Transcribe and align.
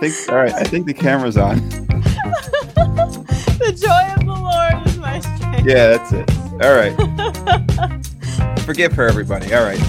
Think. 0.00 0.28
All 0.30 0.36
right. 0.36 0.52
I 0.54 0.64
think 0.64 0.86
the 0.86 0.94
camera's 0.94 1.36
on. 1.36 1.56
the 3.58 3.72
joy 3.76 4.14
of 4.14 4.24
the 4.24 4.32
Lord 4.32 4.86
is 4.86 4.96
my 4.98 5.20
strength. 5.20 5.66
Yeah, 5.66 5.96
that's 5.96 6.12
it. 6.12 6.30
All 6.62 6.74
right. 6.74 6.96
Forgive 8.64 8.92
her, 8.92 9.06
everybody. 9.06 9.52
All 9.54 9.62
right. 9.62 9.80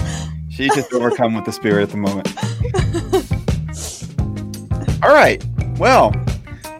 She's 0.50 0.74
just 0.74 0.92
overcome 0.92 1.34
with 1.34 1.46
the 1.46 1.52
spirit 1.52 1.82
at 1.84 1.90
the 1.90 1.96
moment. 1.96 2.28
All 5.02 5.14
right. 5.14 5.42
Well, 5.78 6.14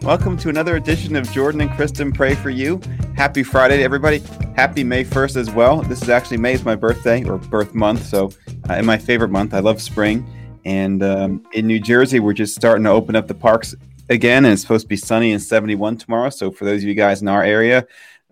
welcome 0.03 0.37
to 0.37 0.49
another 0.49 0.75
edition 0.75 1.15
of 1.15 1.29
Jordan 1.31 1.61
and 1.61 1.71
Kristen 1.71 2.11
Pray 2.11 2.35
for 2.35 2.51
You. 2.51 2.79
Happy 3.15 3.41
Friday 3.41 3.77
to 3.77 3.83
everybody. 3.83 4.19
Happy 4.55 4.83
May 4.83 5.03
1st 5.03 5.37
as 5.37 5.49
well. 5.49 5.81
This 5.81 6.03
is 6.03 6.09
actually 6.09 6.37
May 6.37 6.53
is 6.53 6.63
my 6.63 6.75
birthday 6.75 7.23
or 7.23 7.39
birth 7.39 7.73
month. 7.73 8.05
So, 8.05 8.29
uh, 8.69 8.75
in 8.75 8.85
my 8.85 8.97
favorite 8.97 9.29
month, 9.29 9.55
I 9.55 9.59
love 9.59 9.81
spring. 9.81 10.23
And 10.65 11.03
um, 11.03 11.45
in 11.53 11.67
New 11.67 11.79
Jersey, 11.79 12.19
we're 12.19 12.33
just 12.33 12.55
starting 12.55 12.83
to 12.85 12.89
open 12.89 13.15
up 13.15 13.27
the 13.27 13.35
parks 13.35 13.75
again, 14.09 14.45
and 14.45 14.53
it's 14.53 14.61
supposed 14.61 14.85
to 14.85 14.89
be 14.89 14.95
sunny 14.95 15.31
and 15.31 15.41
71 15.41 15.97
tomorrow. 15.97 16.29
So, 16.29 16.51
for 16.51 16.65
those 16.65 16.83
of 16.83 16.87
you 16.87 16.95
guys 16.95 17.21
in 17.21 17.27
our 17.27 17.43
area, 17.43 17.85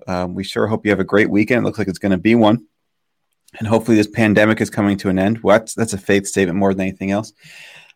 um, 0.08 0.34
we 0.34 0.44
sure 0.44 0.68
hope 0.68 0.86
you 0.86 0.92
have 0.92 1.00
a 1.00 1.06
great 1.06 1.30
weekend. 1.30 1.64
It 1.64 1.66
looks 1.66 1.80
like 1.80 1.88
it's 1.88 2.00
going 2.00 2.12
to 2.12 2.18
be 2.18 2.36
one. 2.36 2.66
And 3.60 3.68
hopefully, 3.68 3.98
this 3.98 4.08
pandemic 4.08 4.62
is 4.62 4.70
coming 4.70 4.98
to 4.98 5.10
an 5.10 5.20
end. 5.20 5.44
Well, 5.44 5.60
that's, 5.60 5.74
that's 5.74 5.94
a 5.94 5.98
faith 5.98 6.26
statement 6.26 6.58
more 6.58 6.74
than 6.74 6.88
anything 6.88 7.12
else. 7.12 7.34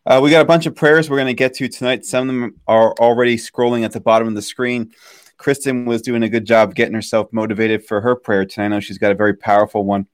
Uh, 0.06 0.20
we 0.22 0.30
got 0.30 0.42
a 0.42 0.46
bunch 0.46 0.66
of 0.66 0.76
prayers 0.76 1.10
we're 1.10 1.18
going 1.18 1.28
to 1.28 1.34
get 1.34 1.56
to 1.56 1.68
tonight. 1.68 2.06
Some 2.06 2.30
of 2.30 2.36
them 2.36 2.62
are 2.68 2.94
already 3.00 3.38
scrolling 3.38 3.84
at 3.84 3.92
the 3.92 4.02
bottom 4.02 4.28
of 4.28 4.36
the 4.36 4.42
screen. 4.42 4.92
Kristen 5.38 5.86
was 5.86 6.02
doing 6.02 6.24
a 6.24 6.30
good 6.30 6.46
job 6.46 6.76
getting 6.76 6.94
herself 6.94 7.32
motivated 7.32 7.86
for 7.86 8.02
her 8.02 8.16
prayer 8.16 8.46
tonight. 8.46 8.66
I 8.66 8.68
know 8.70 8.80
she's 8.80 8.98
got 8.98 9.12
a 9.12 9.16
very 9.16 9.36
powerful 9.36 9.84
one. 9.84 10.08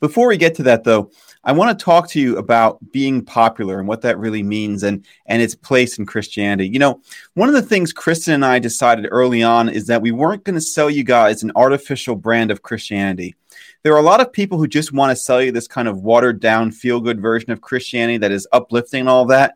Before 0.00 0.28
we 0.28 0.36
get 0.36 0.54
to 0.56 0.62
that, 0.64 0.84
though, 0.84 1.10
I 1.46 1.52
want 1.52 1.78
to 1.78 1.84
talk 1.84 2.08
to 2.10 2.20
you 2.20 2.38
about 2.38 2.78
being 2.90 3.22
popular 3.22 3.78
and 3.78 3.86
what 3.86 4.00
that 4.00 4.18
really 4.18 4.42
means 4.42 4.82
and, 4.82 5.06
and 5.26 5.42
its 5.42 5.54
place 5.54 5.98
in 5.98 6.06
Christianity. 6.06 6.68
You 6.68 6.78
know, 6.78 7.02
one 7.34 7.48
of 7.48 7.54
the 7.54 7.62
things 7.62 7.92
Kristen 7.92 8.34
and 8.34 8.44
I 8.44 8.58
decided 8.58 9.08
early 9.10 9.42
on 9.42 9.68
is 9.68 9.86
that 9.88 10.00
we 10.00 10.10
weren't 10.10 10.44
going 10.44 10.54
to 10.54 10.60
sell 10.60 10.88
you 10.88 11.04
guys 11.04 11.42
an 11.42 11.52
artificial 11.54 12.16
brand 12.16 12.50
of 12.50 12.62
Christianity. 12.62 13.34
There 13.82 13.92
are 13.92 13.98
a 13.98 14.02
lot 14.02 14.22
of 14.22 14.32
people 14.32 14.56
who 14.56 14.66
just 14.66 14.92
want 14.92 15.10
to 15.10 15.22
sell 15.22 15.42
you 15.42 15.52
this 15.52 15.68
kind 15.68 15.86
of 15.86 16.02
watered 16.02 16.40
down, 16.40 16.72
feel 16.72 17.00
good 17.00 17.20
version 17.20 17.50
of 17.50 17.60
Christianity 17.60 18.16
that 18.18 18.32
is 18.32 18.48
uplifting 18.50 19.00
and 19.00 19.08
all 19.08 19.26
that. 19.26 19.54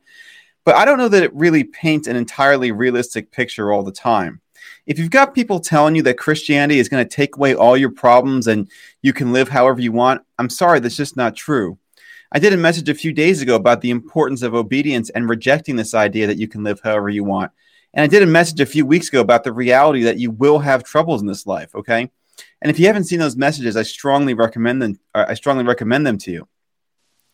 But 0.64 0.76
I 0.76 0.84
don't 0.84 0.98
know 0.98 1.08
that 1.08 1.22
it 1.22 1.34
really 1.34 1.64
paints 1.64 2.06
an 2.06 2.16
entirely 2.16 2.70
realistic 2.70 3.30
picture 3.30 3.72
all 3.72 3.82
the 3.82 3.92
time 3.92 4.42
if 4.88 4.98
you've 4.98 5.10
got 5.10 5.34
people 5.34 5.60
telling 5.60 5.94
you 5.94 6.02
that 6.02 6.16
Christianity 6.16 6.80
is 6.80 6.88
going 6.88 7.06
to 7.06 7.16
take 7.16 7.36
away 7.36 7.54
all 7.54 7.76
your 7.76 7.90
problems 7.90 8.46
and 8.46 8.70
you 9.02 9.12
can 9.12 9.34
live 9.34 9.50
however 9.50 9.82
you 9.82 9.92
want, 9.92 10.22
I'm 10.38 10.48
sorry, 10.48 10.80
that's 10.80 10.96
just 10.96 11.14
not 11.14 11.36
true. 11.36 11.78
I 12.32 12.38
did 12.38 12.54
a 12.54 12.56
message 12.56 12.88
a 12.88 12.94
few 12.94 13.12
days 13.12 13.42
ago 13.42 13.54
about 13.54 13.82
the 13.82 13.90
importance 13.90 14.40
of 14.40 14.54
obedience 14.54 15.10
and 15.10 15.28
rejecting 15.28 15.76
this 15.76 15.92
idea 15.92 16.26
that 16.26 16.38
you 16.38 16.48
can 16.48 16.64
live 16.64 16.80
however 16.82 17.10
you 17.10 17.22
want. 17.22 17.52
And 17.92 18.02
I 18.02 18.06
did 18.06 18.22
a 18.22 18.26
message 18.26 18.60
a 18.60 18.66
few 18.66 18.86
weeks 18.86 19.08
ago 19.08 19.20
about 19.20 19.44
the 19.44 19.52
reality 19.52 20.04
that 20.04 20.18
you 20.18 20.30
will 20.30 20.58
have 20.58 20.84
troubles 20.84 21.20
in 21.20 21.26
this 21.26 21.46
life, 21.46 21.74
okay? 21.74 22.10
And 22.62 22.70
if 22.70 22.78
you 22.78 22.86
haven't 22.86 23.04
seen 23.04 23.18
those 23.18 23.36
messages, 23.36 23.76
I 23.76 23.82
strongly 23.82 24.32
recommend 24.32 24.80
them 24.80 24.98
I 25.14 25.34
strongly 25.34 25.64
recommend 25.64 26.06
them 26.06 26.16
to 26.18 26.30
you. 26.30 26.48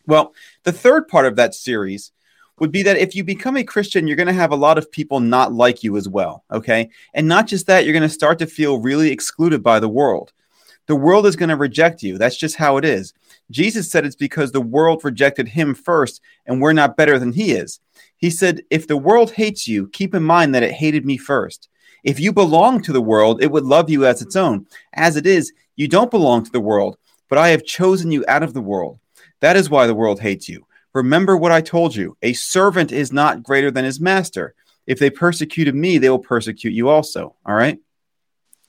Well, 0.06 0.34
the 0.64 0.72
third 0.72 1.06
part 1.06 1.26
of 1.26 1.36
that 1.36 1.54
series 1.54 2.10
would 2.58 2.70
be 2.70 2.82
that 2.82 2.96
if 2.96 3.14
you 3.14 3.24
become 3.24 3.56
a 3.56 3.64
Christian, 3.64 4.06
you're 4.06 4.16
going 4.16 4.26
to 4.28 4.32
have 4.32 4.52
a 4.52 4.56
lot 4.56 4.78
of 4.78 4.90
people 4.90 5.20
not 5.20 5.52
like 5.52 5.82
you 5.82 5.96
as 5.96 6.08
well. 6.08 6.44
Okay. 6.52 6.88
And 7.12 7.26
not 7.26 7.46
just 7.46 7.66
that, 7.66 7.84
you're 7.84 7.92
going 7.92 8.02
to 8.02 8.08
start 8.08 8.38
to 8.38 8.46
feel 8.46 8.80
really 8.80 9.10
excluded 9.10 9.62
by 9.62 9.80
the 9.80 9.88
world. 9.88 10.32
The 10.86 10.94
world 10.94 11.26
is 11.26 11.36
going 11.36 11.48
to 11.48 11.56
reject 11.56 12.02
you. 12.02 12.18
That's 12.18 12.36
just 12.36 12.56
how 12.56 12.76
it 12.76 12.84
is. 12.84 13.14
Jesus 13.50 13.90
said 13.90 14.04
it's 14.04 14.16
because 14.16 14.52
the 14.52 14.60
world 14.60 15.04
rejected 15.04 15.48
him 15.48 15.74
first, 15.74 16.20
and 16.46 16.60
we're 16.60 16.72
not 16.72 16.96
better 16.96 17.18
than 17.18 17.32
he 17.32 17.52
is. 17.52 17.80
He 18.16 18.30
said, 18.30 18.62
If 18.70 18.86
the 18.86 18.96
world 18.96 19.32
hates 19.32 19.66
you, 19.66 19.88
keep 19.88 20.14
in 20.14 20.22
mind 20.22 20.54
that 20.54 20.62
it 20.62 20.72
hated 20.72 21.04
me 21.04 21.16
first. 21.16 21.68
If 22.04 22.20
you 22.20 22.32
belong 22.32 22.82
to 22.82 22.92
the 22.92 23.00
world, 23.00 23.42
it 23.42 23.50
would 23.50 23.64
love 23.64 23.88
you 23.88 24.04
as 24.06 24.20
its 24.20 24.36
own. 24.36 24.66
As 24.92 25.16
it 25.16 25.26
is, 25.26 25.52
you 25.76 25.88
don't 25.88 26.10
belong 26.10 26.44
to 26.44 26.52
the 26.52 26.60
world, 26.60 26.98
but 27.28 27.38
I 27.38 27.48
have 27.48 27.64
chosen 27.64 28.12
you 28.12 28.24
out 28.28 28.42
of 28.42 28.52
the 28.52 28.60
world. 28.60 28.98
That 29.40 29.56
is 29.56 29.70
why 29.70 29.86
the 29.86 29.94
world 29.94 30.20
hates 30.20 30.48
you. 30.48 30.66
Remember 30.94 31.36
what 31.36 31.52
I 31.52 31.60
told 31.60 31.94
you 31.94 32.16
a 32.22 32.32
servant 32.32 32.92
is 32.92 33.12
not 33.12 33.42
greater 33.42 33.70
than 33.70 33.84
his 33.84 34.00
master. 34.00 34.54
If 34.86 34.98
they 34.98 35.10
persecuted 35.10 35.74
me, 35.74 35.98
they 35.98 36.10
will 36.10 36.18
persecute 36.18 36.72
you 36.72 36.88
also. 36.88 37.34
All 37.44 37.54
right. 37.54 37.78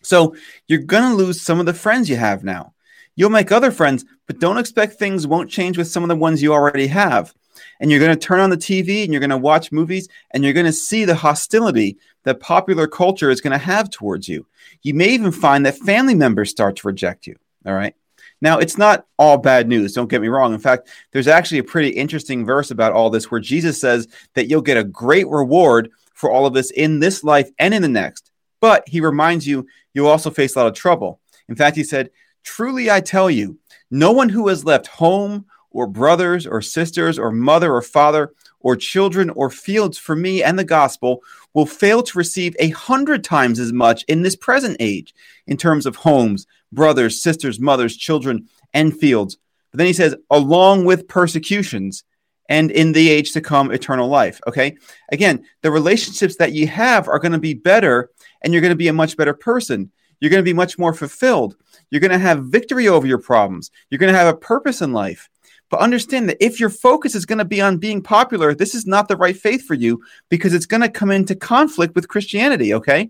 So 0.02 0.36
you're 0.68 0.80
going 0.80 1.09
to 1.09 1.16
lose 1.16 1.41
some 1.41 1.59
of 1.59 1.66
the 1.66 1.74
friends 1.74 2.09
you 2.09 2.16
have 2.16 2.44
now. 2.44 2.74
You'll 3.16 3.30
make 3.30 3.52
other 3.52 3.72
friends, 3.72 4.06
but 4.28 4.40
don't 4.40 4.58
expect 4.58 4.94
things 4.94 5.25
won't 5.25 5.50
change 5.50 5.78
with 5.78 5.88
some 5.88 6.03
of 6.03 6.09
the 6.09 6.16
ones 6.16 6.41
you 6.41 6.53
already 6.53 6.88
have. 6.88 7.34
And 7.80 7.90
you're 7.90 8.00
going 8.00 8.18
to 8.18 8.28
turn 8.28 8.40
on 8.40 8.50
the 8.50 8.57
TV 8.57 9.03
and 9.03 9.13
you're 9.13 9.22
going 9.22 9.30
to 9.30 9.38
watch 9.38 9.72
movies 9.72 10.09
and 10.31 10.44
you're 10.44 10.53
going 10.53 10.66
to 10.66 10.74
see 10.74 11.06
the 11.06 11.16
hostility 11.16 11.97
that 12.24 12.40
popular 12.40 12.88
culture 12.88 13.30
is 13.30 13.42
going 13.42 13.57
to 13.57 13.66
have 13.66 13.90
towards 13.90 14.28
you. 14.28 14.46
You 14.81 14.94
may 14.94 15.09
even 15.09 15.31
find 15.31 15.66
that 15.66 15.78
family 15.78 16.16
members 16.16 16.50
start 16.50 16.75
to 16.78 16.88
reject 16.88 17.28
you. 17.28 17.38
All 17.66 17.74
right. 17.74 17.96
Now, 18.41 18.59
it's 18.59 18.78
not 18.78 19.06
all 19.18 19.38
bad 19.38 19.68
news, 19.68 19.94
don't 19.94 20.09
get 20.09 20.22
me 20.22 20.28
wrong. 20.28 20.53
In 20.53 20.59
fact, 20.59 20.90
there's 21.12 21.28
actually 21.28 21.59
a 21.59 21.63
pretty 21.63 21.90
interesting 21.90 22.46
verse 22.46 22.72
about 22.72 22.94
all 22.94 23.09
this 23.09 23.31
where 23.31 23.40
Jesus 23.40 23.79
says 23.79 24.07
that 24.34 24.47
you'll 24.47 24.62
get 24.62 24.78
a 24.78 24.84
great 24.84 25.28
reward 25.28 25.90
for 26.13 26.31
all 26.31 26.45
of 26.45 26.53
this 26.53 26.72
in 26.72 27.00
this 27.00 27.24
life 27.24 27.50
and 27.59 27.74
in 27.74 27.81
the 27.81 27.88
next. 27.88 28.31
But 28.62 28.88
he 28.88 29.01
reminds 29.01 29.47
you, 29.47 29.68
you'll 29.94 30.07
also 30.07 30.29
face 30.29 30.56
a 30.56 30.59
lot 30.59 30.68
of 30.68 30.74
trouble. 30.74 31.19
In 31.47 31.56
fact, 31.56 31.78
he 31.78 31.84
said, 31.84 32.09
Truly 32.44 32.90
I 32.91 33.01
tell 33.01 33.29
you, 33.29 33.57
no 33.90 34.12
one 34.12 34.29
who 34.29 34.47
has 34.47 34.66
left 34.66 34.88
home 34.88 35.45
or 35.72 35.88
brothers 35.88 36.47
or 36.47 36.62
sisters 36.62 37.19
or 37.19 37.31
mother 37.31 37.74
or 37.74 37.81
father 37.81 38.34
or 38.62 38.75
children 38.75 39.29
or 39.31 39.50
fields 39.50 39.97
for 39.97 40.16
me 40.16 40.41
and 40.41 40.57
the 40.57 40.63
gospel 40.63 41.22
will 41.53 41.66
fail 41.66 42.01
to 42.01 42.18
receive 42.18 42.56
a 42.59 42.69
hundred 42.69 43.24
times 43.24 43.59
as 43.59 43.72
much 43.72 44.03
in 44.07 44.22
this 44.22 44.35
present 44.35 44.78
age 44.79 45.13
in 45.47 45.57
terms 45.57 45.85
of 45.85 45.97
homes, 45.97 46.47
brothers, 46.75 47.22
sisters, 47.22 47.59
mothers, 47.59 47.97
children, 47.97 48.47
and 48.74 48.96
fields. 48.96 49.38
But 49.72 49.80
then 49.80 49.88
he 49.88 49.94
says, 49.94 50.16
along 50.30 50.86
with 50.86 51.08
persecutions 51.08 52.03
and 52.47 52.69
in 52.69 52.91
the 52.91 53.09
age 53.09 53.34
to 53.34 53.41
come, 53.41 53.72
eternal 53.72 54.08
life. 54.08 54.40
Okay. 54.47 54.78
Again, 55.12 55.46
the 55.62 55.72
relationships 55.72 56.36
that 56.38 56.53
you 56.53 56.68
have 56.68 57.08
are 57.08 57.19
going 57.19 57.31
to 57.31 57.40
be 57.40 57.56
better 57.56 58.12
and 58.44 58.53
you're 58.53 58.62
going 58.62 58.69
to 58.69 58.75
be 58.75 58.88
a 58.88 58.94
much 58.94 59.18
better 59.18 59.34
person. 59.34 59.91
You're 60.19 60.30
going 60.30 60.44
to 60.44 60.50
be 60.50 60.53
much 60.53 60.78
more 60.78 60.94
fulfilled. 60.94 61.58
You're 61.90 62.02
going 62.02 62.12
to 62.12 62.18
have 62.18 62.46
victory 62.46 62.88
over 62.88 63.07
your 63.07 63.18
problems. 63.18 63.72
You're 63.90 64.00
going 64.00 64.13
to 64.13 64.19
have 64.19 64.34
a 64.34 64.38
purpose 64.38 64.81
in 64.81 64.94
life. 64.94 65.30
But 65.69 65.80
understand 65.80 66.30
that 66.30 66.44
if 66.44 66.59
your 66.59 66.69
focus 66.69 67.16
is 67.16 67.25
going 67.25 67.40
to 67.40 67.46
be 67.46 67.59
on 67.59 67.78
being 67.78 68.02
popular, 68.02 68.53
this 68.53 68.75
is 68.75 68.86
not 68.86 69.07
the 69.07 69.18
right 69.18 69.36
faith 69.36 69.66
for 69.66 69.74
you 69.74 70.03
because 70.30 70.53
it's 70.53 70.68
going 70.68 70.81
to 70.81 70.90
come 70.90 71.12
into 71.12 71.36
conflict 71.36 71.96
with 71.96 72.07
Christianity, 72.07 72.74
okay? 72.75 73.09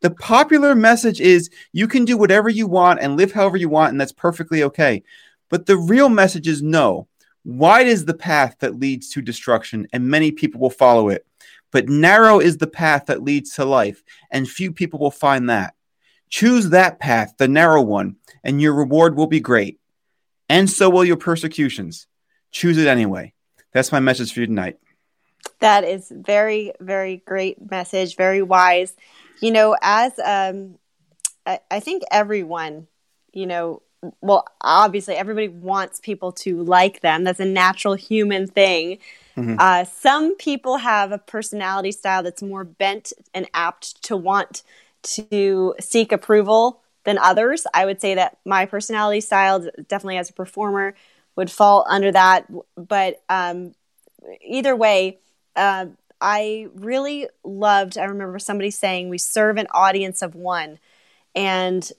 The 0.00 0.10
popular 0.10 0.74
message 0.74 1.20
is 1.20 1.50
you 1.72 1.88
can 1.88 2.04
do 2.04 2.16
whatever 2.16 2.48
you 2.48 2.66
want 2.66 3.00
and 3.00 3.16
live 3.16 3.32
however 3.32 3.56
you 3.56 3.68
want, 3.68 3.92
and 3.92 4.00
that's 4.00 4.12
perfectly 4.12 4.62
okay. 4.64 5.02
But 5.48 5.66
the 5.66 5.76
real 5.76 6.08
message 6.08 6.48
is 6.48 6.62
no. 6.62 7.08
Wide 7.44 7.86
is 7.86 8.04
the 8.04 8.14
path 8.14 8.56
that 8.60 8.78
leads 8.78 9.10
to 9.10 9.22
destruction, 9.22 9.86
and 9.92 10.08
many 10.08 10.30
people 10.30 10.60
will 10.60 10.70
follow 10.70 11.08
it. 11.08 11.26
But 11.70 11.88
narrow 11.88 12.38
is 12.38 12.58
the 12.58 12.66
path 12.66 13.06
that 13.06 13.22
leads 13.22 13.54
to 13.54 13.64
life, 13.64 14.02
and 14.30 14.48
few 14.48 14.72
people 14.72 14.98
will 14.98 15.10
find 15.10 15.50
that. 15.50 15.74
Choose 16.28 16.70
that 16.70 16.98
path, 16.98 17.34
the 17.38 17.48
narrow 17.48 17.82
one, 17.82 18.16
and 18.42 18.60
your 18.60 18.74
reward 18.74 19.16
will 19.16 19.26
be 19.26 19.40
great 19.40 19.78
and 20.48 20.68
so 20.68 20.90
will 20.90 21.04
your 21.04 21.16
persecutions. 21.16 22.06
Choose 22.50 22.78
it 22.78 22.86
anyway. 22.86 23.32
That's 23.72 23.92
my 23.92 24.00
message 24.00 24.32
for 24.32 24.40
you 24.40 24.46
tonight. 24.46 24.78
That 25.60 25.84
is 25.84 26.12
very, 26.14 26.72
very 26.80 27.22
great 27.26 27.70
message, 27.70 28.16
very 28.16 28.42
wise. 28.42 28.94
You 29.40 29.50
know, 29.50 29.76
as 29.82 30.12
um, 30.18 30.78
I, 31.46 31.60
I 31.70 31.80
think 31.80 32.02
everyone, 32.10 32.86
you 33.32 33.46
know, 33.46 33.82
well, 34.20 34.44
obviously 34.60 35.14
everybody 35.14 35.48
wants 35.48 36.00
people 36.00 36.32
to 36.32 36.62
like 36.62 37.00
them. 37.00 37.24
That's 37.24 37.40
a 37.40 37.44
natural 37.44 37.94
human 37.94 38.46
thing. 38.46 38.98
Mm-hmm. 39.36 39.56
Uh, 39.58 39.84
some 39.84 40.36
people 40.36 40.76
have 40.76 41.10
a 41.12 41.18
personality 41.18 41.92
style 41.92 42.22
that's 42.22 42.42
more 42.42 42.64
bent 42.64 43.12
and 43.32 43.48
apt 43.54 44.02
to 44.04 44.16
want 44.16 44.62
to 45.02 45.74
seek 45.80 46.12
approval 46.12 46.80
than 47.04 47.18
others. 47.18 47.66
I 47.74 47.84
would 47.84 48.00
say 48.00 48.14
that 48.14 48.38
my 48.44 48.66
personality 48.66 49.20
style, 49.20 49.66
definitely 49.88 50.18
as 50.18 50.30
a 50.30 50.34
performer, 50.34 50.94
would 51.36 51.50
fall 51.50 51.84
under 51.88 52.12
that. 52.12 52.46
But 52.76 53.22
um, 53.28 53.74
either 54.40 54.74
way, 54.76 55.18
uh, 55.56 55.86
I 56.24 56.68
really 56.74 57.28
loved. 57.44 57.98
I 57.98 58.04
remember 58.04 58.38
somebody 58.38 58.70
saying, 58.70 59.10
"We 59.10 59.18
serve 59.18 59.58
an 59.58 59.66
audience 59.72 60.22
of 60.22 60.34
one," 60.34 60.78
and 61.34 61.92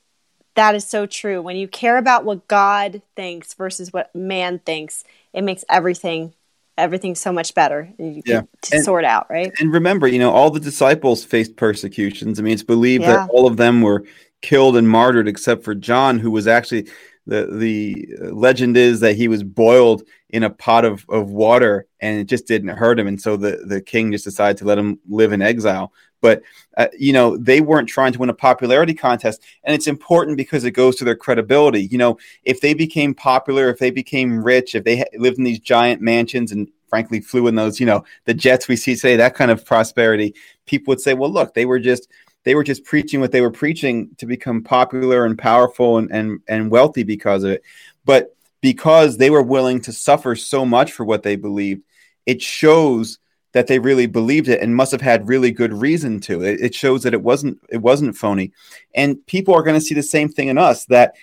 that 0.55 0.73
is 0.73 0.87
so 0.87 1.05
true. 1.05 1.43
When 1.43 1.55
you 1.55 1.67
care 1.67 1.97
about 1.97 2.25
what 2.25 2.47
God 2.47 3.03
thinks 3.15 3.53
versus 3.53 3.93
what 3.93 4.13
man 4.15 4.57
thinks, 4.59 5.03
it 5.31 5.43
makes 5.43 5.63
everything 5.69 6.33
everything 6.77 7.15
so 7.15 7.31
much 7.31 7.53
better. 7.53 7.93
You 7.99 8.23
yeah. 8.25 8.41
to 8.63 8.75
and, 8.75 8.83
sort 8.83 9.05
out, 9.05 9.27
right? 9.29 9.51
And 9.59 9.71
remember, 9.71 10.07
you 10.07 10.19
know, 10.19 10.31
all 10.31 10.49
the 10.49 10.59
disciples 10.59 11.23
faced 11.23 11.55
persecutions. 11.55 12.39
I 12.39 12.43
mean, 12.43 12.53
it's 12.53 12.63
believed 12.63 13.03
yeah. 13.03 13.17
that 13.17 13.29
all 13.29 13.45
of 13.45 13.57
them 13.57 13.81
were 13.81 14.03
killed 14.41 14.75
and 14.75 14.89
martyred 14.89 15.27
except 15.27 15.63
for 15.63 15.75
John, 15.75 16.19
who 16.19 16.31
was 16.31 16.47
actually 16.47 16.87
the 17.27 17.47
the 17.51 18.07
legend 18.31 18.77
is 18.77 18.99
that 18.99 19.15
he 19.15 19.27
was 19.27 19.43
boiled 19.43 20.03
in 20.29 20.43
a 20.43 20.49
pot 20.49 20.85
of, 20.85 21.05
of 21.09 21.29
water 21.29 21.87
and 22.01 22.19
it 22.19 22.25
just 22.25 22.47
didn't 22.47 22.69
hurt 22.69 22.99
him. 22.99 23.07
And 23.07 23.21
so 23.21 23.37
the, 23.37 23.63
the 23.65 23.81
king 23.81 24.11
just 24.11 24.25
decided 24.25 24.57
to 24.57 24.65
let 24.65 24.77
him 24.77 24.99
live 25.07 25.31
in 25.31 25.41
exile. 25.41 25.93
But 26.21 26.43
uh, 26.77 26.87
you 26.97 27.13
know 27.13 27.37
they 27.37 27.61
weren't 27.61 27.89
trying 27.89 28.13
to 28.13 28.19
win 28.19 28.29
a 28.29 28.33
popularity 28.33 28.93
contest. 28.93 29.41
And 29.63 29.73
it's 29.73 29.87
important 29.87 30.37
because 30.37 30.63
it 30.63 30.71
goes 30.71 30.95
to 30.97 31.05
their 31.05 31.15
credibility. 31.15 31.85
You 31.85 31.97
know 31.97 32.17
if 32.43 32.61
they 32.61 32.73
became 32.73 33.13
popular 33.13 33.69
if 33.69 33.79
they 33.79 33.91
became 33.91 34.43
rich 34.43 34.75
if 34.75 34.83
they 34.83 34.97
ha- 34.97 35.17
lived 35.17 35.37
in 35.37 35.43
these 35.43 35.59
giant 35.59 36.01
mansions 36.01 36.51
and 36.51 36.69
frankly 36.89 37.19
flew 37.19 37.47
in 37.47 37.55
those 37.55 37.79
you 37.79 37.85
know 37.85 38.05
the 38.25 38.33
jets 38.33 38.67
we 38.67 38.75
see 38.75 38.95
today 38.95 39.15
that 39.15 39.33
kind 39.33 39.51
of 39.51 39.65
prosperity 39.65 40.33
people 40.65 40.91
would 40.91 41.01
say 41.01 41.13
well 41.13 41.29
look 41.29 41.53
they 41.53 41.65
were 41.65 41.79
just 41.79 42.07
they 42.45 42.55
were 42.55 42.63
just 42.63 42.85
preaching 42.85 43.19
what 43.19 43.31
they 43.31 43.41
were 43.41 43.51
preaching 43.51 44.09
to 44.17 44.25
become 44.25 44.63
popular 44.63 45.25
and 45.25 45.37
powerful 45.37 45.97
and, 45.97 46.09
and, 46.11 46.39
and 46.47 46.71
wealthy 46.71 47.03
because 47.03 47.43
of 47.43 47.51
it. 47.51 47.63
But 48.05 48.35
because 48.61 49.17
they 49.17 49.29
were 49.29 49.41
willing 49.41 49.81
to 49.81 49.91
suffer 49.91 50.35
so 50.35 50.65
much 50.65 50.91
for 50.91 51.03
what 51.03 51.23
they 51.23 51.35
believed, 51.35 51.81
it 52.25 52.41
shows 52.41 53.19
that 53.51 53.67
they 53.67 53.79
really 53.79 54.05
believed 54.05 54.47
it 54.47 54.61
and 54.61 54.75
must 54.75 54.91
have 54.91 55.01
had 55.01 55.27
really 55.27 55.51
good 55.51 55.73
reason 55.73 56.19
to. 56.19 56.43
It, 56.43 56.61
it 56.61 56.75
shows 56.75 57.03
that 57.03 57.13
it 57.13 57.21
wasn't 57.21 57.59
it 57.69 57.77
wasn't 57.77 58.17
phony. 58.17 58.51
And 58.93 59.25
people 59.27 59.55
are 59.55 59.63
going 59.63 59.79
to 59.79 59.85
see 59.85 59.95
the 59.95 60.03
same 60.03 60.29
thing 60.29 60.49
in 60.49 60.57
us 60.57 60.85
that 60.85 61.15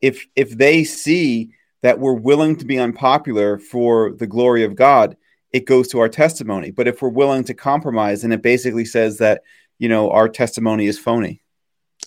if 0.00 0.26
if 0.36 0.56
they 0.56 0.84
see 0.84 1.50
that 1.82 1.98
we're 1.98 2.12
willing 2.12 2.56
to 2.56 2.64
be 2.64 2.78
unpopular 2.78 3.58
for 3.58 4.12
the 4.12 4.26
glory 4.26 4.64
of 4.64 4.76
God, 4.76 5.16
it 5.52 5.66
goes 5.66 5.88
to 5.88 6.00
our 6.00 6.08
testimony. 6.08 6.70
But 6.70 6.88
if 6.88 7.02
we're 7.02 7.08
willing 7.08 7.44
to 7.44 7.54
compromise, 7.54 8.24
and 8.24 8.32
it 8.32 8.42
basically 8.42 8.84
says 8.84 9.18
that 9.18 9.42
you 9.78 9.88
know 9.88 10.10
our 10.10 10.28
testimony 10.28 10.86
is 10.86 10.98
phony. 10.98 11.42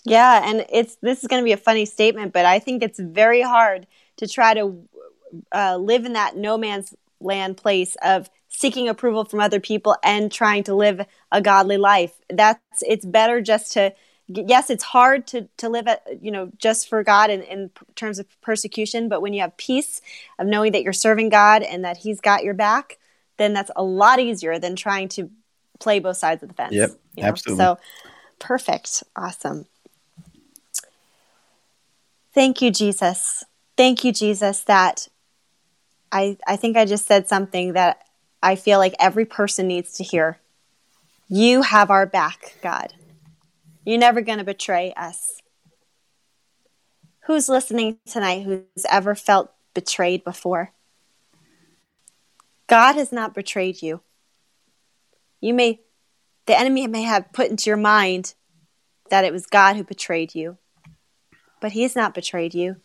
Yeah 0.04 0.42
and 0.44 0.66
it's 0.70 0.98
this 1.02 1.22
is 1.22 1.28
going 1.28 1.42
to 1.42 1.46
be 1.46 1.52
a 1.52 1.58
funny 1.58 1.86
statement 1.86 2.34
but 2.34 2.44
i 2.46 2.58
think 2.58 2.82
it's 2.82 3.00
very 3.00 3.42
hard 3.42 3.86
to 4.18 4.28
try 4.28 4.54
to 4.54 4.88
uh, 5.54 5.78
live 5.78 6.06
in 6.06 6.14
that 6.14 6.36
no 6.36 6.58
man's 6.58 6.94
land 7.20 7.58
place 7.58 7.96
of 8.04 8.30
seeking 8.50 8.90
approval 8.90 9.26
from 9.26 9.40
other 9.40 9.60
people 9.60 9.96
and 10.04 10.32
trying 10.32 10.64
to 10.64 10.76
live 10.76 11.06
a 11.32 11.42
godly 11.42 11.78
life. 11.78 12.14
That's 12.30 12.60
it's 12.82 13.06
better 13.06 13.42
just 13.42 13.74
to 13.74 13.94
yes 14.28 14.70
it's 14.70 14.84
hard 14.84 15.28
to 15.28 15.48
to 15.58 15.68
live 15.68 15.88
at 15.88 16.04
you 16.22 16.32
know 16.32 16.52
just 16.58 16.88
for 16.88 17.04
god 17.04 17.30
in, 17.30 17.42
in 17.42 17.70
terms 17.96 18.18
of 18.18 18.26
persecution 18.40 19.10
but 19.10 19.22
when 19.22 19.34
you 19.34 19.42
have 19.42 19.58
peace 19.58 20.00
of 20.40 20.48
knowing 20.48 20.72
that 20.72 20.84
you're 20.84 20.94
serving 20.94 21.28
god 21.28 21.64
and 21.64 21.84
that 21.84 21.98
he's 21.98 22.22
got 22.22 22.42
your 22.42 22.54
back 22.54 22.98
then 23.36 23.52
that's 23.52 23.72
a 23.76 23.84
lot 23.84 24.22
easier 24.22 24.58
than 24.58 24.74
trying 24.74 25.10
to 25.10 25.30
play 25.82 26.00
both 26.00 26.16
sides 26.16 26.42
of 26.44 26.50
the 26.50 26.56
fence. 26.56 26.74
Yep, 26.74 26.92
you 27.16 27.24
know? 27.24 27.30
absolutely. 27.30 27.64
So 27.64 27.78
perfect, 28.40 29.04
awesome. 29.16 29.66
Thank 32.34 32.62
you, 32.62 32.72
Jesus. 32.72 33.44
Thank 33.76 34.04
you, 34.04 34.12
Jesus. 34.12 34.62
That 34.62 35.08
I 36.12 36.38
I 36.48 36.56
think 36.56 36.78
I 36.78 36.86
just 36.86 37.06
said 37.06 37.28
something 37.28 37.74
that 37.74 38.04
I 38.42 38.56
feel 38.56 38.80
like 38.80 38.96
every 39.00 39.26
person 39.26 39.68
needs 39.68 39.94
to 39.94 40.04
hear. 40.04 40.40
You 41.28 41.62
have 41.62 41.90
our 41.90 42.06
back, 42.06 42.58
God. 42.62 42.94
You're 43.86 44.00
never 44.00 44.22
going 44.22 44.38
to 44.38 44.44
betray 44.44 44.94
us. 44.96 45.42
Who's 47.26 47.50
listening 47.50 47.98
tonight 48.06 48.44
who's 48.44 48.86
ever 48.90 49.16
felt 49.16 49.52
betrayed 49.74 50.24
before? 50.24 50.72
God 52.68 52.96
has 52.96 53.12
not 53.12 53.34
betrayed 53.34 53.82
you. 53.82 54.02
You 55.40 55.54
may, 55.54 55.82
the 56.46 56.58
enemy 56.58 56.88
may 56.88 57.04
have 57.04 57.32
put 57.34 57.50
into 57.50 57.70
your 57.70 57.78
mind 57.78 58.36
that 59.10 59.26
it 59.26 59.34
was 59.34 59.46
God 59.46 59.76
who 59.76 59.84
betrayed 59.84 60.34
you, 60.36 60.58
but 61.60 61.74
he 61.74 61.84
has 61.84 61.96
not 61.96 62.14
betrayed 62.14 62.54
you. 62.54 62.78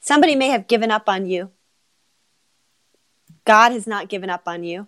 Somebody 0.00 0.34
may 0.34 0.48
have 0.48 0.66
given 0.66 0.90
up 0.90 1.08
on 1.08 1.26
you. 1.26 1.50
God 3.44 3.72
has 3.72 3.86
not 3.86 4.08
given 4.08 4.30
up 4.30 4.42
on 4.46 4.64
you. 4.64 4.86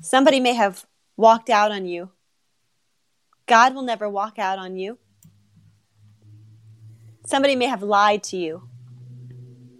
Somebody 0.00 0.40
may 0.40 0.54
have 0.54 0.86
walked 1.16 1.50
out 1.50 1.70
on 1.70 1.86
you. 1.86 2.10
God 3.46 3.74
will 3.74 3.82
never 3.82 4.08
walk 4.08 4.38
out 4.38 4.58
on 4.58 4.76
you. 4.76 4.98
Somebody 7.26 7.56
may 7.56 7.66
have 7.66 7.82
lied 7.82 8.22
to 8.24 8.36
you. 8.36 8.68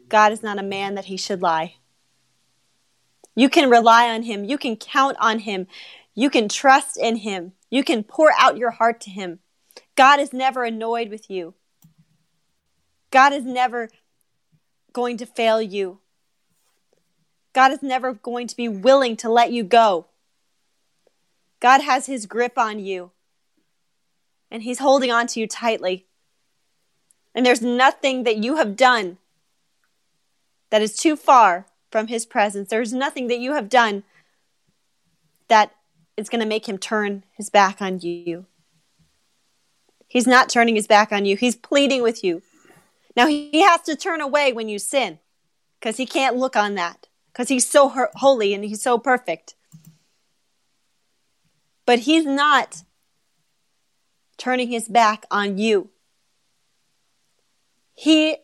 God 0.08 0.32
is 0.32 0.43
not 0.43 0.58
a 0.58 0.62
man 0.62 0.94
that 0.94 1.06
he 1.06 1.17
should 1.17 1.43
lie. 1.43 1.78
You 3.38 3.49
can 3.49 3.70
rely 3.70 4.08
on 4.12 4.25
Him. 4.25 4.44
You 4.44 4.58
can 4.58 4.75
count 4.75 5.17
on 5.20 5.38
Him. 5.38 5.69
You 6.12 6.29
can 6.29 6.49
trust 6.49 6.96
in 6.96 7.19
Him. 7.19 7.52
You 7.70 7.85
can 7.85 8.02
pour 8.02 8.32
out 8.37 8.56
your 8.56 8.73
heart 8.73 9.00
to 9.02 9.11
Him. 9.11 9.38
God 9.94 10.19
is 10.19 10.32
never 10.32 10.64
annoyed 10.64 11.08
with 11.08 11.31
you. 11.31 11.55
God 13.12 13.32
is 13.32 13.44
never 13.44 13.90
going 14.93 15.19
to 15.19 15.25
fail 15.25 15.62
you. 15.62 16.00
God 17.52 17.70
is 17.70 17.81
never 17.81 18.12
going 18.12 18.49
to 18.49 18.56
be 18.56 18.67
willing 18.69 19.17
to 19.19 19.31
let 19.31 19.52
you 19.52 19.62
go. 19.62 20.06
God 21.61 21.81
has 21.81 22.06
his 22.06 22.26
grip 22.26 22.58
on 22.58 22.81
you, 22.81 23.12
and 24.50 24.64
he's 24.64 24.81
holding 24.81 25.12
on 25.12 25.29
to 25.29 25.38
you 25.38 25.46
tightly. 25.46 26.06
And 27.37 27.46
there's 27.46 27.62
nothing 27.62 28.25
that 28.25 28.38
you 28.38 28.56
have 28.56 28.75
done 28.75 29.19
that 30.70 30.82
is 30.82 30.96
too 30.96 31.14
far 31.14 31.68
from 31.90 32.08
his 32.08 32.26
presence. 32.26 32.69
There's 32.70 32.93
nothing 32.93 33.29
that 33.29 33.38
you 33.38 33.52
have 33.52 33.69
done 33.69 34.05
that 35.49 35.73
is 36.17 36.29
going 36.29 36.40
to 36.40 36.46
make 36.46 36.69
him 36.69 36.79
turn 36.79 37.25
his 37.37 37.50
back 37.50 37.81
on 37.81 38.00
you. 38.00 38.46
He's 40.07 40.26
not 40.26 40.49
turning 40.49 40.75
his 40.75 40.87
back 40.87 41.12
on 41.12 41.25
you, 41.25 41.37
he's 41.37 41.57
pleading 41.57 42.02
with 42.02 42.25
you. 42.25 42.42
Now, 43.16 43.26
he 43.26 43.62
has 43.62 43.83
to 43.83 43.97
turn 43.97 44.21
away 44.21 44.52
when 44.52 44.68
you 44.68 44.78
sin 44.78 45.18
because 45.80 45.97
he 45.97 46.07
can't 46.07 46.37
look 46.37 46.54
on 46.54 46.76
that 46.76 47.09
because 47.33 47.49
he's 47.49 47.66
so 47.66 47.88
holy 48.14 48.54
and 48.54 48.64
he's 48.64 48.83
so 48.83 48.99
perfect. 48.99 49.54
But 51.85 52.00
he's 52.00 52.26
not 52.26 52.83
turning 54.37 54.68
his 54.68 54.88
back 54.88 55.25
on 55.30 55.59
you. 55.59 55.90
He 57.95 58.37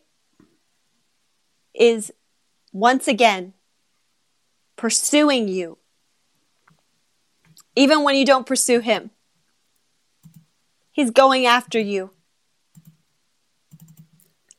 is 1.73 2.11
once 2.75 3.07
again 3.07 3.53
pursuing 4.75 5.47
you, 5.47 5.77
even 7.73 8.03
when 8.03 8.17
you 8.17 8.25
don't 8.25 8.45
pursue 8.45 8.81
him. 8.81 9.11
He's 10.91 11.09
going 11.09 11.45
after 11.45 11.79
you. 11.79 12.09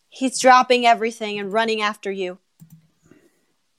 He's 0.09 0.41
dropping 0.41 0.87
everything 0.87 1.39
and 1.39 1.53
running 1.53 1.83
after 1.83 2.11
you. 2.11 2.39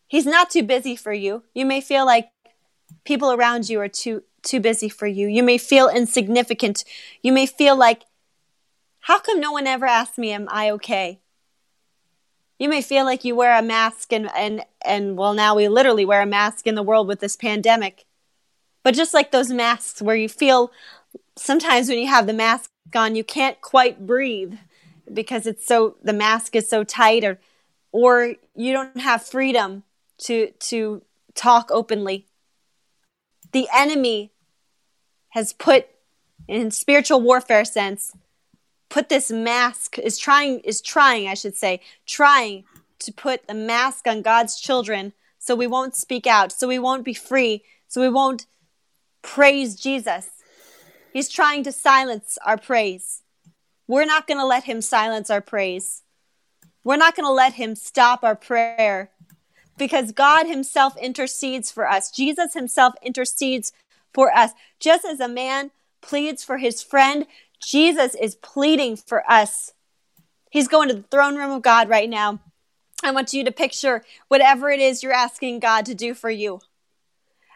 He's 0.06 0.28
not 0.28 0.52
too 0.52 0.62
busy 0.62 0.96
for 0.96 1.14
you. 1.14 1.42
You 1.56 1.66
may 1.66 1.82
feel 1.82 2.06
like 2.06 2.30
people 3.06 3.32
around 3.32 3.70
you 3.70 3.82
are 3.82 3.90
too 3.90 4.22
too 4.44 4.60
busy 4.60 4.88
for 4.88 5.08
you. 5.08 5.28
You 5.28 5.42
may 5.42 5.58
feel 5.58 5.90
insignificant. 5.90 6.84
You 7.24 7.32
may 7.32 7.48
feel 7.48 7.76
like 7.76 8.04
how 9.00 9.18
come 9.20 9.40
no 9.40 9.52
one 9.52 9.66
ever 9.66 9.88
asked 9.88 10.20
me 10.20 10.32
am 10.32 10.48
I 10.52 10.70
okay? 10.72 11.22
You 12.60 12.70
may 12.70 12.82
feel 12.82 13.06
like 13.06 13.24
you 13.24 13.36
wear 13.36 13.58
a 13.58 13.62
mask 13.62 14.12
and 14.12 14.30
and 14.36 14.64
and 14.84 15.18
well 15.18 15.34
now 15.34 15.56
we 15.56 15.68
literally 15.68 16.06
wear 16.06 16.22
a 16.22 16.26
mask 16.26 16.68
in 16.68 16.76
the 16.76 16.84
world 16.84 17.08
with 17.08 17.20
this 17.20 17.36
pandemic. 17.36 18.06
But 18.84 18.96
just 18.96 19.14
like 19.14 19.32
those 19.32 19.50
masks 19.50 20.02
where 20.02 20.16
you 20.16 20.30
feel 20.30 20.72
sometimes 21.36 21.90
when 21.90 22.00
you 22.00 22.08
have 22.08 22.28
the 22.28 22.34
mask 22.34 22.72
on 22.96 23.16
you 23.16 23.24
can't 23.24 23.60
quite 23.62 24.08
breathe 24.08 24.56
because 25.14 25.46
it's 25.46 25.66
so 25.66 25.98
the 26.04 26.14
mask 26.14 26.56
is 26.56 26.70
so 26.70 26.84
tight 26.84 27.24
or 27.24 27.40
or 27.92 28.36
you 28.56 28.74
don't 28.74 29.00
have 29.00 29.24
freedom 29.24 29.84
to 30.20 30.52
to 30.60 31.02
talk 31.36 31.70
openly. 31.72 32.26
The 33.52 33.68
enemy 33.74 34.32
has 35.30 35.54
put 35.54 35.88
in 36.48 36.72
spiritual 36.72 37.22
warfare 37.22 37.66
sense 37.66 38.14
put 38.90 39.10
this 39.10 39.32
mask 39.32 39.98
is 40.00 40.18
trying 40.18 40.60
is 40.60 40.82
trying 40.82 41.28
i 41.28 41.34
should 41.34 41.56
say 41.56 41.80
trying 42.06 42.64
to 43.00 43.12
put 43.12 43.48
the 43.48 43.54
mask 43.54 44.08
on 44.08 44.22
god's 44.22 44.60
children 44.60 45.14
so 45.40 45.56
we 45.56 45.68
won't 45.68 45.96
speak 45.96 46.26
out 46.28 46.52
so 46.52 46.68
we 46.68 46.80
won't 46.80 47.06
be 47.06 47.14
free 47.14 47.64
so 47.88 48.02
we 48.02 48.10
won't 48.10 48.46
praise 49.22 49.76
jesus 49.76 50.30
He's 51.18 51.30
trying 51.30 51.64
to 51.64 51.72
silence 51.72 52.38
our 52.46 52.58
praise. 52.60 53.24
We're 53.88 54.06
not 54.06 54.28
going 54.28 54.38
to 54.38 54.46
let 54.46 54.66
him 54.66 54.84
silence 54.84 55.32
our 55.32 55.42
praise. 55.42 56.04
We're 56.84 56.98
not 56.98 57.16
going 57.16 57.26
to 57.26 57.32
let 57.34 57.54
him 57.54 57.74
stop 57.74 58.24
our 58.24 58.36
prayer 58.36 59.10
because 59.80 60.12
God 60.12 60.46
himself 60.46 60.96
intercedes 60.98 61.72
for 61.72 61.90
us. 61.90 62.12
Jesus 62.12 62.54
himself 62.54 62.94
intercedes 63.02 63.72
for 64.14 64.32
us. 64.32 64.52
Just 64.80 65.06
as 65.06 65.20
a 65.20 65.28
man 65.28 65.72
pleads 66.02 66.44
for 66.44 66.60
his 66.60 66.84
friend, 66.84 67.26
Jesus 67.60 68.16
is 68.16 68.36
pleading 68.36 68.96
for 68.96 69.30
us. 69.30 69.74
He's 70.50 70.68
going 70.68 70.90
to 70.90 70.96
the 70.96 71.04
throne 71.04 71.36
room 71.36 71.52
of 71.52 71.62
God 71.62 71.90
right 71.90 72.10
now. 72.10 72.40
I 73.04 73.12
want 73.12 73.34
you 73.34 73.44
to 73.44 73.52
picture 73.52 74.04
whatever 74.28 74.70
it 74.70 74.80
is 74.80 75.04
you're 75.04 75.14
asking 75.14 75.60
God 75.60 75.86
to 75.86 75.96
do 75.96 76.14
for 76.14 76.30
you. 76.30 76.62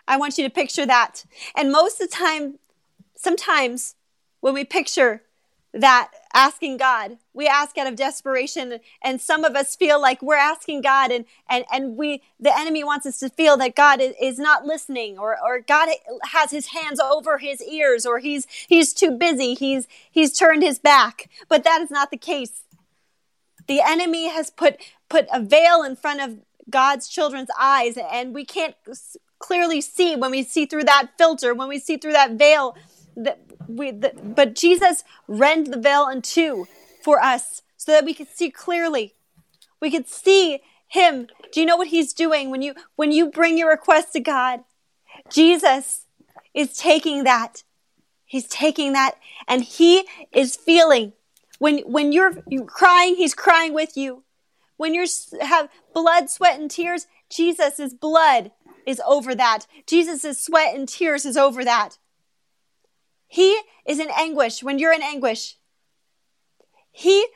I 0.07 0.17
want 0.17 0.37
you 0.37 0.43
to 0.43 0.49
picture 0.49 0.85
that. 0.85 1.25
And 1.55 1.71
most 1.71 2.01
of 2.01 2.09
the 2.09 2.15
time, 2.15 2.59
sometimes 3.15 3.95
when 4.39 4.53
we 4.53 4.63
picture 4.63 5.23
that 5.73 6.11
asking 6.33 6.77
God. 6.77 7.17
We 7.33 7.47
ask 7.47 7.77
out 7.77 7.87
of 7.87 7.95
desperation, 7.95 8.79
and 9.01 9.21
some 9.21 9.43
of 9.43 9.55
us 9.55 9.75
feel 9.75 10.01
like 10.01 10.21
we're 10.21 10.35
asking 10.35 10.81
God, 10.81 11.11
and 11.11 11.25
and 11.49 11.65
and 11.71 11.95
we 11.95 12.21
the 12.39 12.57
enemy 12.57 12.83
wants 12.83 13.05
us 13.05 13.19
to 13.19 13.29
feel 13.29 13.57
that 13.57 13.75
God 13.75 14.01
is, 14.01 14.13
is 14.21 14.39
not 14.39 14.65
listening, 14.65 15.17
or 15.17 15.37
or 15.41 15.59
God 15.61 15.89
has 16.31 16.51
His 16.51 16.67
hands 16.67 16.99
over 16.99 17.37
His 17.37 17.61
ears, 17.63 18.05
or 18.05 18.19
He's 18.19 18.47
He's 18.67 18.93
too 18.93 19.11
busy, 19.11 19.53
He's 19.53 19.87
He's 20.11 20.37
turned 20.37 20.63
His 20.63 20.79
back. 20.79 21.29
But 21.47 21.63
that 21.63 21.81
is 21.81 21.91
not 21.91 22.11
the 22.11 22.17
case. 22.17 22.63
The 23.67 23.81
enemy 23.81 24.29
has 24.29 24.49
put 24.49 24.77
put 25.09 25.27
a 25.31 25.41
veil 25.41 25.83
in 25.83 25.95
front 25.95 26.21
of 26.21 26.39
God's 26.69 27.07
children's 27.07 27.49
eyes, 27.57 27.97
and 27.97 28.33
we 28.33 28.43
can't 28.43 28.75
clearly 29.39 29.81
see 29.81 30.15
when 30.15 30.31
we 30.31 30.43
see 30.43 30.65
through 30.65 30.83
that 30.83 31.11
filter, 31.17 31.53
when 31.53 31.67
we 31.67 31.79
see 31.79 31.97
through 31.97 32.13
that 32.13 32.31
veil 32.31 32.75
that 33.15 33.39
we, 33.67 33.91
the, 33.91 34.13
but 34.23 34.55
Jesus 34.55 35.03
rent 35.27 35.71
the 35.71 35.79
veil 35.79 36.07
in 36.07 36.21
two 36.21 36.67
for 37.03 37.19
us 37.19 37.61
so 37.77 37.91
that 37.91 38.05
we 38.05 38.13
could 38.13 38.29
see 38.29 38.49
clearly. 38.49 39.15
We 39.79 39.91
could 39.91 40.07
see 40.07 40.61
him. 40.87 41.27
Do 41.51 41.59
you 41.59 41.65
know 41.65 41.77
what 41.77 41.87
he's 41.87 42.13
doing 42.13 42.49
when 42.49 42.61
you 42.61 42.75
when 42.95 43.11
you 43.11 43.29
bring 43.29 43.57
your 43.57 43.69
request 43.69 44.13
to 44.13 44.19
God? 44.19 44.61
Jesus 45.29 46.05
is 46.53 46.77
taking 46.77 47.23
that. 47.23 47.63
He's 48.25 48.47
taking 48.47 48.93
that 48.93 49.15
and 49.47 49.63
he 49.63 50.07
is 50.31 50.55
feeling 50.55 51.13
when 51.59 51.79
when 51.79 52.11
you're, 52.11 52.43
you're 52.47 52.65
crying, 52.65 53.15
he's 53.15 53.35
crying 53.35 53.73
with 53.73 53.95
you. 53.95 54.23
When 54.77 54.95
you 54.95 55.05
have 55.41 55.69
blood, 55.93 56.29
sweat 56.29 56.59
and 56.59 56.71
tears, 56.71 57.05
Jesus' 57.29 57.93
blood 57.93 58.51
is 58.85 59.01
over 59.05 59.35
that. 59.35 59.67
Jesus' 59.85 60.43
sweat 60.43 60.75
and 60.75 60.89
tears 60.89 61.23
is 61.23 61.37
over 61.37 61.63
that. 61.63 61.99
He 63.31 63.61
is 63.85 63.97
in 63.97 64.09
anguish 64.13 64.61
when 64.61 64.77
you're 64.77 64.91
in 64.91 65.01
anguish. 65.01 65.55
He 66.91 67.27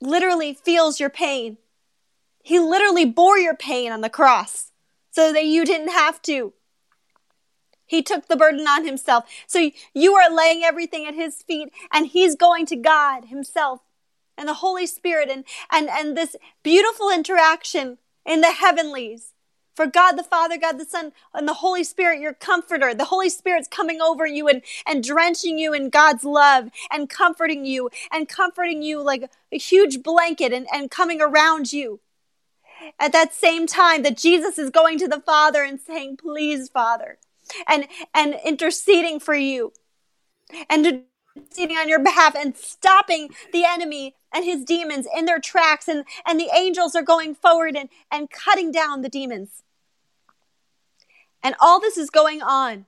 literally 0.00 0.54
feels 0.54 0.98
your 0.98 1.10
pain. 1.10 1.58
He 2.42 2.58
literally 2.58 3.04
bore 3.04 3.36
your 3.36 3.54
pain 3.54 3.92
on 3.92 4.00
the 4.00 4.08
cross 4.08 4.72
so 5.10 5.34
that 5.34 5.44
you 5.44 5.66
didn't 5.66 5.90
have 5.90 6.22
to. 6.22 6.54
He 7.84 8.02
took 8.02 8.28
the 8.28 8.36
burden 8.36 8.66
on 8.66 8.86
himself. 8.86 9.24
So 9.46 9.72
you 9.92 10.14
are 10.14 10.34
laying 10.34 10.64
everything 10.64 11.04
at 11.04 11.14
his 11.14 11.42
feet 11.42 11.68
and 11.92 12.06
he's 12.06 12.34
going 12.34 12.64
to 12.66 12.76
God 12.76 13.26
himself 13.26 13.80
and 14.38 14.48
the 14.48 14.54
Holy 14.54 14.86
Spirit 14.86 15.28
and, 15.28 15.44
and, 15.70 15.90
and 15.90 16.16
this 16.16 16.34
beautiful 16.62 17.10
interaction 17.10 17.98
in 18.24 18.40
the 18.40 18.52
heavenlies 18.52 19.34
for 19.76 19.86
God 19.86 20.12
the 20.12 20.22
Father, 20.22 20.56
God 20.56 20.78
the 20.78 20.86
Son, 20.86 21.12
and 21.34 21.46
the 21.46 21.54
Holy 21.54 21.84
Spirit, 21.84 22.20
your 22.20 22.32
comforter. 22.32 22.94
The 22.94 23.04
Holy 23.04 23.28
Spirit's 23.28 23.68
coming 23.68 24.00
over 24.00 24.26
you 24.26 24.48
and, 24.48 24.62
and 24.86 25.04
drenching 25.04 25.58
you 25.58 25.74
in 25.74 25.90
God's 25.90 26.24
love 26.24 26.70
and 26.90 27.10
comforting 27.10 27.66
you 27.66 27.90
and 28.10 28.28
comforting 28.28 28.82
you 28.82 29.02
like 29.02 29.30
a 29.52 29.58
huge 29.58 30.02
blanket 30.02 30.52
and, 30.52 30.66
and 30.72 30.90
coming 30.90 31.20
around 31.20 31.72
you. 31.72 32.00
At 32.98 33.12
that 33.12 33.34
same 33.34 33.66
time 33.66 34.02
that 34.02 34.16
Jesus 34.16 34.58
is 34.58 34.70
going 34.70 34.98
to 34.98 35.08
the 35.08 35.20
Father 35.20 35.62
and 35.62 35.78
saying, 35.78 36.16
please, 36.16 36.68
Father, 36.70 37.18
and, 37.68 37.86
and 38.14 38.36
interceding 38.44 39.20
for 39.20 39.34
you 39.34 39.72
and 40.70 41.04
interceding 41.36 41.76
on 41.76 41.88
your 41.88 41.98
behalf 41.98 42.34
and 42.34 42.56
stopping 42.56 43.28
the 43.52 43.64
enemy 43.64 44.14
and 44.32 44.44
his 44.44 44.64
demons 44.64 45.06
in 45.16 45.26
their 45.26 45.40
tracks 45.40 45.88
and, 45.88 46.04
and 46.26 46.40
the 46.40 46.50
angels 46.54 46.94
are 46.94 47.02
going 47.02 47.34
forward 47.34 47.76
and, 47.76 47.88
and 48.10 48.30
cutting 48.30 48.72
down 48.72 49.02
the 49.02 49.08
demons 49.08 49.62
and 51.46 51.54
all 51.60 51.78
this 51.78 51.96
is 51.96 52.10
going 52.10 52.42
on. 52.42 52.86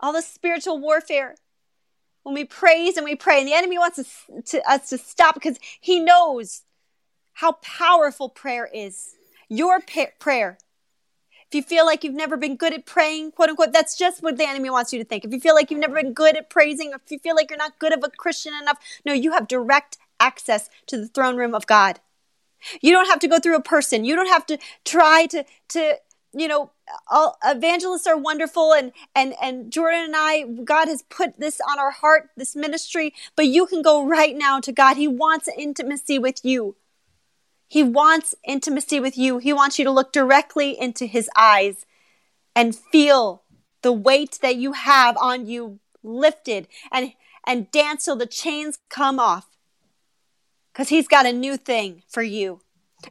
All 0.00 0.14
this 0.14 0.26
spiritual 0.26 0.78
warfare. 0.78 1.34
When 2.22 2.34
we 2.34 2.46
praise 2.46 2.96
and 2.96 3.04
we 3.04 3.14
pray, 3.14 3.40
and 3.40 3.46
the 3.46 3.52
enemy 3.52 3.76
wants 3.76 3.98
us 3.98 4.24
to, 4.46 4.70
us 4.70 4.88
to 4.88 4.96
stop 4.96 5.34
because 5.34 5.58
he 5.78 6.00
knows 6.00 6.62
how 7.34 7.52
powerful 7.60 8.30
prayer 8.30 8.70
is. 8.72 9.16
Your 9.50 9.82
pa- 9.82 10.12
prayer. 10.18 10.56
If 11.46 11.54
you 11.54 11.62
feel 11.62 11.84
like 11.84 12.04
you've 12.04 12.14
never 12.14 12.38
been 12.38 12.56
good 12.56 12.72
at 12.72 12.86
praying, 12.86 13.32
quote 13.32 13.50
unquote, 13.50 13.74
that's 13.74 13.98
just 13.98 14.22
what 14.22 14.38
the 14.38 14.48
enemy 14.48 14.70
wants 14.70 14.94
you 14.94 14.98
to 14.98 15.04
think. 15.04 15.26
If 15.26 15.32
you 15.34 15.38
feel 15.38 15.54
like 15.54 15.70
you've 15.70 15.80
never 15.80 16.02
been 16.02 16.14
good 16.14 16.38
at 16.38 16.48
praising, 16.48 16.92
if 16.94 17.10
you 17.10 17.18
feel 17.18 17.36
like 17.36 17.50
you're 17.50 17.58
not 17.58 17.78
good 17.78 17.92
of 17.92 18.02
a 18.02 18.08
Christian 18.08 18.54
enough, 18.54 18.78
no, 19.04 19.12
you 19.12 19.32
have 19.32 19.46
direct 19.46 19.98
access 20.18 20.70
to 20.86 20.96
the 20.96 21.08
throne 21.08 21.36
room 21.36 21.54
of 21.54 21.66
God. 21.66 22.00
You 22.80 22.92
don't 22.92 23.08
have 23.08 23.18
to 23.20 23.28
go 23.28 23.38
through 23.38 23.56
a 23.56 23.62
person. 23.62 24.06
You 24.06 24.16
don't 24.16 24.28
have 24.28 24.46
to 24.46 24.58
try 24.86 25.26
to 25.26 25.44
to 25.68 25.98
you 26.40 26.48
know 26.48 26.70
all 27.10 27.36
evangelists 27.44 28.06
are 28.06 28.16
wonderful 28.16 28.72
and 28.72 28.92
and 29.14 29.34
and 29.42 29.72
jordan 29.72 30.04
and 30.04 30.14
i 30.16 30.44
god 30.64 30.88
has 30.88 31.02
put 31.02 31.38
this 31.38 31.60
on 31.68 31.78
our 31.78 31.90
heart 31.90 32.30
this 32.36 32.54
ministry 32.56 33.12
but 33.36 33.46
you 33.46 33.66
can 33.66 33.82
go 33.82 34.06
right 34.06 34.36
now 34.36 34.60
to 34.60 34.72
god. 34.72 34.96
He 34.96 35.08
wants 35.08 35.48
intimacy 35.48 36.18
with 36.18 36.44
you. 36.44 36.76
He 37.66 37.82
wants 37.82 38.34
intimacy 38.46 39.00
with 39.00 39.18
you. 39.18 39.38
He 39.38 39.52
wants 39.52 39.78
you 39.78 39.84
to 39.84 39.90
look 39.90 40.12
directly 40.12 40.78
into 40.78 41.04
his 41.04 41.28
eyes 41.36 41.84
and 42.54 42.74
feel 42.74 43.42
the 43.82 43.92
weight 43.92 44.38
that 44.40 44.56
you 44.56 44.72
have 44.72 45.16
on 45.18 45.46
you 45.46 45.80
lifted 46.02 46.68
and 46.92 47.12
and 47.46 47.70
dance 47.70 48.04
till 48.04 48.16
the 48.16 48.26
chains 48.26 48.78
come 48.88 49.18
off 49.18 49.48
because 50.72 50.90
he's 50.90 51.08
got 51.08 51.26
a 51.26 51.32
new 51.32 51.56
thing 51.56 52.02
for 52.08 52.22
you 52.22 52.60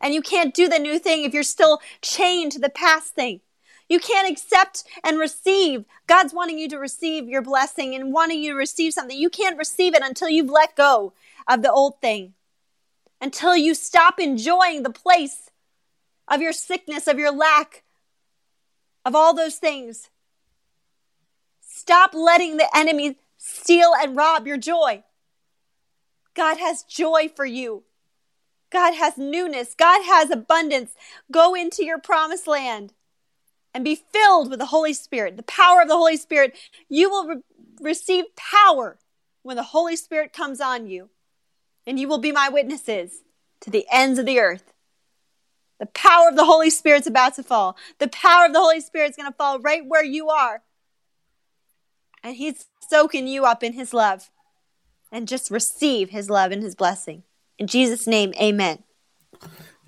and 0.01 0.13
you 0.13 0.21
can't 0.21 0.53
do 0.53 0.67
the 0.67 0.79
new 0.79 0.99
thing 0.99 1.23
if 1.23 1.33
you're 1.33 1.43
still 1.43 1.79
chained 2.01 2.51
to 2.53 2.59
the 2.59 2.69
past 2.69 3.13
thing. 3.13 3.41
You 3.89 3.99
can't 3.99 4.29
accept 4.29 4.83
and 5.03 5.17
receive. 5.17 5.85
God's 6.07 6.33
wanting 6.33 6.59
you 6.59 6.67
to 6.69 6.77
receive 6.77 7.29
your 7.29 7.41
blessing 7.41 7.95
and 7.95 8.11
wanting 8.11 8.43
you 8.43 8.51
to 8.51 8.57
receive 8.57 8.93
something. 8.93 9.17
You 9.17 9.29
can't 9.29 9.57
receive 9.57 9.95
it 9.95 10.03
until 10.03 10.27
you've 10.27 10.49
let 10.49 10.75
go 10.75 11.13
of 11.47 11.61
the 11.61 11.71
old 11.71 12.01
thing, 12.01 12.33
until 13.21 13.55
you 13.55 13.73
stop 13.73 14.19
enjoying 14.19 14.83
the 14.83 14.89
place 14.89 15.49
of 16.27 16.41
your 16.41 16.51
sickness, 16.51 17.07
of 17.07 17.17
your 17.17 17.31
lack, 17.31 17.83
of 19.05 19.15
all 19.15 19.33
those 19.33 19.55
things. 19.55 20.09
Stop 21.61 22.13
letting 22.13 22.57
the 22.57 22.69
enemy 22.75 23.17
steal 23.37 23.93
and 23.97 24.17
rob 24.17 24.45
your 24.45 24.57
joy. 24.57 25.03
God 26.33 26.57
has 26.57 26.83
joy 26.83 27.31
for 27.33 27.45
you. 27.45 27.83
God 28.69 28.93
has 28.95 29.17
newness. 29.17 29.73
God 29.75 30.03
has 30.03 30.29
abundance. 30.29 30.93
Go 31.31 31.53
into 31.53 31.85
your 31.85 31.99
promised 31.99 32.47
land 32.47 32.93
and 33.73 33.83
be 33.83 33.95
filled 33.95 34.49
with 34.49 34.59
the 34.59 34.67
Holy 34.67 34.93
Spirit, 34.93 35.37
the 35.37 35.43
power 35.43 35.81
of 35.81 35.87
the 35.87 35.97
Holy 35.97 36.17
Spirit. 36.17 36.55
You 36.89 37.09
will 37.09 37.27
re- 37.27 37.41
receive 37.79 38.25
power 38.35 38.97
when 39.43 39.55
the 39.55 39.63
Holy 39.63 39.95
Spirit 39.95 40.33
comes 40.33 40.59
on 40.59 40.87
you, 40.87 41.09
and 41.85 41.99
you 41.99 42.07
will 42.07 42.17
be 42.17 42.31
my 42.31 42.49
witnesses 42.49 43.21
to 43.61 43.69
the 43.69 43.85
ends 43.91 44.19
of 44.19 44.25
the 44.25 44.39
earth. 44.39 44.73
The 45.79 45.85
power 45.85 46.27
of 46.27 46.35
the 46.35 46.45
Holy 46.45 46.69
Spirit's 46.69 47.07
about 47.07 47.35
to 47.35 47.43
fall. 47.43 47.77
The 47.99 48.07
power 48.07 48.45
of 48.47 48.53
the 48.53 48.59
Holy 48.59 48.81
Spirit's 48.81 49.15
going 49.15 49.31
to 49.31 49.37
fall 49.37 49.59
right 49.59 49.85
where 49.85 50.03
you 50.03 50.29
are. 50.29 50.63
And 52.23 52.35
He's 52.35 52.65
soaking 52.89 53.27
you 53.27 53.45
up 53.45 53.63
in 53.63 53.73
His 53.73 53.93
love. 53.93 54.31
And 55.11 55.27
just 55.27 55.51
receive 55.51 56.09
His 56.09 56.29
love 56.29 56.51
and 56.51 56.63
His 56.63 56.75
blessing. 56.75 57.23
In 57.57 57.67
Jesus' 57.67 58.07
name, 58.07 58.33
amen. 58.41 58.83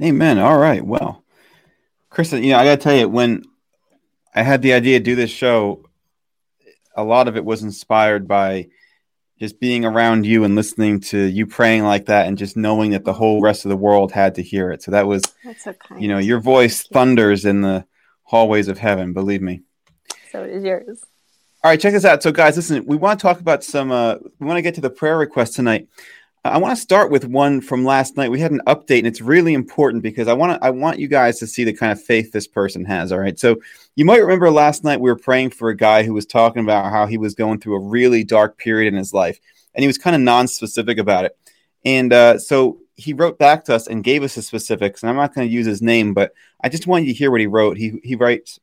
Amen. 0.02 0.40
All 0.40 0.58
right. 0.58 0.84
Well, 0.84 1.24
Kristen, 2.10 2.44
you 2.44 2.52
know, 2.52 2.60
I 2.60 2.64
got 2.64 2.76
to 2.76 2.82
tell 2.84 2.96
you, 2.96 3.08
when 3.08 3.44
I 4.34 4.44
had 4.44 4.62
the 4.62 4.74
idea 4.74 5.00
to 5.00 5.04
do 5.04 5.16
this 5.16 5.30
show, 5.30 5.86
a 6.96 7.04
lot 7.04 7.28
of 7.28 7.38
it 7.38 7.46
was 7.46 7.64
inspired 7.64 8.28
by 8.28 8.68
just 9.40 9.60
being 9.60 9.86
around 9.86 10.26
you 10.26 10.44
and 10.44 10.56
listening 10.56 11.00
to 11.00 11.18
you 11.18 11.46
praying 11.46 11.84
like 11.84 12.08
that 12.08 12.28
and 12.28 12.38
just 12.38 12.58
knowing 12.58 12.92
that 12.92 13.06
the 13.06 13.14
whole 13.14 13.42
rest 13.42 13.66
of 13.66 13.70
the 13.70 13.78
world 13.78 14.12
had 14.12 14.36
to 14.36 14.44
hear 14.44 14.72
it. 14.72 14.84
So 14.84 14.92
that 14.92 15.08
was, 15.08 15.24
so 15.60 15.74
you 15.98 16.08
know, 16.10 16.18
your 16.18 16.40
voice 16.40 16.84
thunders 16.84 17.46
in 17.46 17.62
the 17.62 17.86
hallways 18.24 18.68
of 18.68 18.78
heaven, 18.78 19.14
believe 19.14 19.42
me. 19.42 19.62
So 20.32 20.44
it 20.44 20.52
is 20.52 20.64
yours. 20.64 21.04
All 21.64 21.72
right, 21.72 21.80
check 21.80 21.94
this 21.94 22.06
out. 22.06 22.24
So, 22.24 22.32
guys, 22.32 22.56
listen, 22.56 22.86
we 22.86 22.96
want 22.96 23.20
to 23.20 23.22
talk 23.22 23.42
about 23.42 23.64
some, 23.66 23.92
uh, 23.92 24.16
we 24.40 24.48
want 24.48 24.58
to 24.58 24.62
get 24.62 24.76
to 24.76 24.82
the 24.82 24.90
prayer 24.90 25.18
request 25.18 25.56
tonight. 25.56 25.90
I 26.46 26.58
want 26.58 26.76
to 26.76 26.82
start 26.82 27.12
with 27.12 27.26
one 27.26 27.60
from 27.60 27.84
last 27.84 28.16
night. 28.16 28.32
We 28.32 28.40
had 28.40 28.52
an 28.52 28.62
update, 28.66 29.00
and 29.00 29.08
it's 29.08 29.20
really 29.20 29.54
important 29.54 30.04
because 30.04 30.30
I 30.30 30.34
want 30.34 30.54
to 30.54 30.66
I 30.66 30.70
want 30.70 30.98
you 30.98 31.10
guys 31.10 31.38
to 31.40 31.48
see 31.48 31.66
the 31.66 31.74
kind 31.74 31.92
of 31.92 32.02
faith 32.02 32.32
this 32.32 32.48
person 32.48 32.86
has. 32.86 33.12
All 33.12 33.20
right, 33.20 33.38
so 33.38 33.58
you 33.96 34.06
might 34.06 34.22
remember 34.22 34.50
last 34.50 34.86
night 34.86 35.02
we 35.02 35.10
were 35.10 35.18
praying 35.18 35.50
for 35.50 35.70
a 35.70 35.76
guy 35.76 36.04
who 36.04 36.14
was 36.14 36.26
talking 36.26 36.64
about 36.64 36.92
how 36.92 37.08
he 37.08 37.18
was 37.18 37.36
going 37.36 37.60
through 37.60 37.76
a 37.76 37.88
really 37.88 38.24
dark 38.24 38.58
period 38.58 38.94
in 38.94 38.98
his 38.98 39.14
life, 39.14 39.40
and 39.74 39.84
he 39.84 39.88
was 39.88 39.98
kind 39.98 40.16
of 40.16 40.22
non-specific 40.22 40.98
about 40.98 41.26
it. 41.26 41.38
And 41.84 42.14
uh, 42.14 42.40
so 42.40 42.80
he 42.96 43.12
wrote 43.14 43.38
back 43.38 43.66
to 43.66 43.76
us 43.76 43.88
and 43.88 44.04
gave 44.04 44.24
us 44.24 44.36
the 44.36 44.42
specifics. 44.42 45.04
And 45.04 45.10
I'm 45.10 45.16
not 45.16 45.34
going 45.34 45.48
to 45.48 45.54
use 45.54 45.66
his 45.66 45.82
name, 45.82 46.14
but 46.14 46.34
I 46.62 46.70
just 46.70 46.88
want 46.88 47.06
you 47.06 47.14
to 47.14 47.18
hear 47.18 47.32
what 47.32 47.42
he 47.42 47.48
wrote. 47.48 47.78
He 47.78 48.00
he 48.04 48.16
writes, 48.16 48.60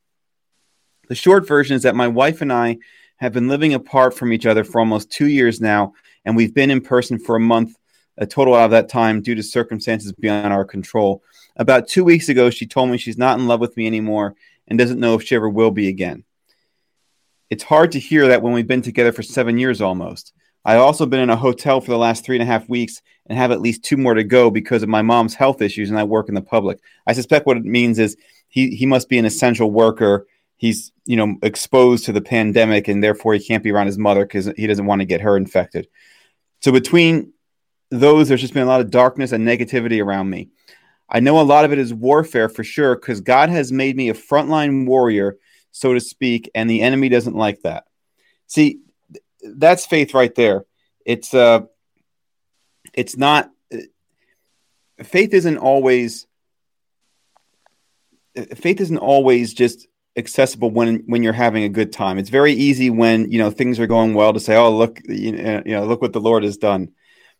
the 1.09 1.15
short 1.15 1.47
version 1.47 1.75
is 1.75 1.83
that 1.83 1.95
my 1.95 2.07
wife 2.07 2.41
and 2.41 2.51
I 2.51 2.79
have 3.17 3.33
been 3.33 3.47
living 3.47 3.73
apart 3.73 4.15
from 4.15 4.33
each 4.33 4.45
other 4.45 4.63
for 4.63 4.79
almost 4.79 5.11
two 5.11 5.27
years 5.27 5.61
now 5.61 5.93
and 6.27 6.35
we've 6.35 6.53
been 6.53 6.69
in 6.69 6.81
person 6.81 7.17
for 7.17 7.37
a 7.37 7.39
month, 7.39 7.77
a 8.17 8.27
total 8.27 8.53
of 8.53 8.71
that 8.71 8.89
time 8.89 9.21
due 9.21 9.33
to 9.33 9.41
circumstances 9.41 10.11
beyond 10.11 10.51
our 10.51 10.65
control. 10.65 11.23
About 11.55 11.87
two 11.87 12.03
weeks 12.03 12.27
ago, 12.27 12.49
she 12.49 12.67
told 12.67 12.89
me 12.89 12.97
she's 12.97 13.17
not 13.17 13.39
in 13.39 13.47
love 13.47 13.61
with 13.61 13.77
me 13.77 13.87
anymore 13.87 14.35
and 14.67 14.77
doesn't 14.77 14.99
know 14.99 15.15
if 15.15 15.23
she 15.23 15.37
ever 15.37 15.49
will 15.49 15.71
be 15.71 15.87
again. 15.87 16.25
It's 17.49 17.63
hard 17.63 17.93
to 17.93 17.99
hear 17.99 18.27
that 18.27 18.41
when 18.41 18.51
we've 18.51 18.67
been 18.67 18.81
together 18.81 19.13
for 19.13 19.23
seven 19.23 19.57
years 19.57 19.79
almost. 19.79 20.33
I've 20.65 20.81
also 20.81 21.05
been 21.05 21.21
in 21.21 21.29
a 21.29 21.37
hotel 21.37 21.79
for 21.79 21.91
the 21.91 21.97
last 21.97 22.25
three 22.25 22.35
and 22.35 22.43
a 22.43 22.45
half 22.45 22.67
weeks 22.67 23.01
and 23.27 23.37
have 23.37 23.51
at 23.51 23.61
least 23.61 23.85
two 23.85 23.95
more 23.95 24.13
to 24.13 24.25
go 24.25 24.51
because 24.51 24.83
of 24.83 24.89
my 24.89 25.01
mom's 25.01 25.33
health 25.33 25.61
issues 25.61 25.89
and 25.89 25.97
I 25.97 26.03
work 26.03 26.27
in 26.27 26.35
the 26.35 26.41
public. 26.41 26.79
I 27.07 27.13
suspect 27.13 27.45
what 27.45 27.55
it 27.55 27.63
means 27.63 27.99
is 27.99 28.17
he, 28.49 28.75
he 28.75 28.85
must 28.85 29.07
be 29.07 29.17
an 29.17 29.23
essential 29.23 29.71
worker. 29.71 30.27
He's 30.57 30.91
you 31.05 31.15
know 31.15 31.37
exposed 31.41 32.03
to 32.05 32.11
the 32.11 32.19
pandemic 32.19 32.89
and 32.89 33.01
therefore 33.01 33.33
he 33.33 33.39
can't 33.39 33.63
be 33.63 33.71
around 33.71 33.87
his 33.87 33.97
mother 33.97 34.25
because 34.25 34.47
he 34.57 34.67
doesn't 34.67 34.85
want 34.85 34.99
to 34.99 35.05
get 35.05 35.21
her 35.21 35.37
infected. 35.37 35.87
So 36.61 36.71
between 36.71 37.33
those, 37.91 38.27
there's 38.27 38.41
just 38.41 38.53
been 38.53 38.63
a 38.63 38.67
lot 38.67 38.81
of 38.81 38.91
darkness 38.91 39.31
and 39.31 39.47
negativity 39.47 40.03
around 40.03 40.29
me. 40.29 40.49
I 41.09 41.21
know 41.21 41.39
a 41.39 41.43
lot 41.43 41.63
of 41.63 41.71
it 41.71 41.79
is 41.79 41.93
warfare 41.93 42.49
for 42.49 42.63
sure, 42.63 42.95
because 42.95 43.21
God 43.21 43.49
has 43.49 43.71
made 43.71 43.95
me 43.95 44.09
a 44.09 44.13
frontline 44.13 44.85
warrior, 44.85 45.37
so 45.71 45.93
to 45.93 45.99
speak, 45.99 46.51
and 46.53 46.69
the 46.69 46.81
enemy 46.81 47.07
doesn't 47.07 47.35
like 47.35 47.61
that. 47.61 47.85
See, 48.47 48.79
that's 49.41 49.85
faith 49.85 50.13
right 50.13 50.33
there. 50.35 50.65
It's 51.05 51.33
uh, 51.33 51.61
it's 52.93 53.15
not. 53.15 53.51
Faith 55.03 55.33
isn't 55.33 55.57
always. 55.57 56.27
Faith 58.55 58.81
isn't 58.81 58.97
always 58.97 59.53
just 59.53 59.87
accessible 60.17 60.71
when 60.71 61.03
when 61.05 61.23
you're 61.23 61.33
having 61.33 61.63
a 61.63 61.69
good 61.69 61.93
time. 61.93 62.17
It's 62.17 62.29
very 62.29 62.53
easy 62.53 62.89
when 62.89 63.31
you 63.31 63.37
know 63.37 63.51
things 63.51 63.79
are 63.79 63.87
going 63.87 64.13
well 64.13 64.33
to 64.33 64.39
say, 64.39 64.55
"Oh, 64.55 64.75
look, 64.75 64.99
you 65.07 65.31
know, 65.31 65.85
look 65.85 66.01
what 66.01 66.13
the 66.13 66.19
Lord 66.19 66.43
has 66.43 66.57
done." 66.57 66.89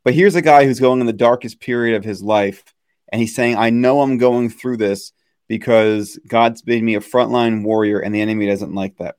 But 0.04 0.14
here's 0.14 0.36
a 0.36 0.42
guy 0.42 0.66
who's 0.66 0.80
going 0.80 1.02
in 1.02 1.08
the 1.08 1.14
darkest 1.14 1.60
period 1.60 1.96
of 1.96 2.06
his 2.06 2.22
life, 2.22 2.74
and 3.12 3.20
he's 3.20 3.36
saying, 3.36 3.58
"I 3.58 3.72
know 3.72 4.02
I'm 4.02 4.18
going 4.18 4.50
through 4.50 4.78
this 4.78 5.12
because 5.48 6.20
God's 6.28 6.66
made 6.66 6.84
me 6.84 6.96
a 6.96 7.02
frontline 7.02 7.64
warrior, 7.64 8.00
and 8.00 8.14
the 8.14 8.22
enemy 8.22 8.48
doesn't 8.48 8.74
like 8.74 8.98
that." 8.98 9.16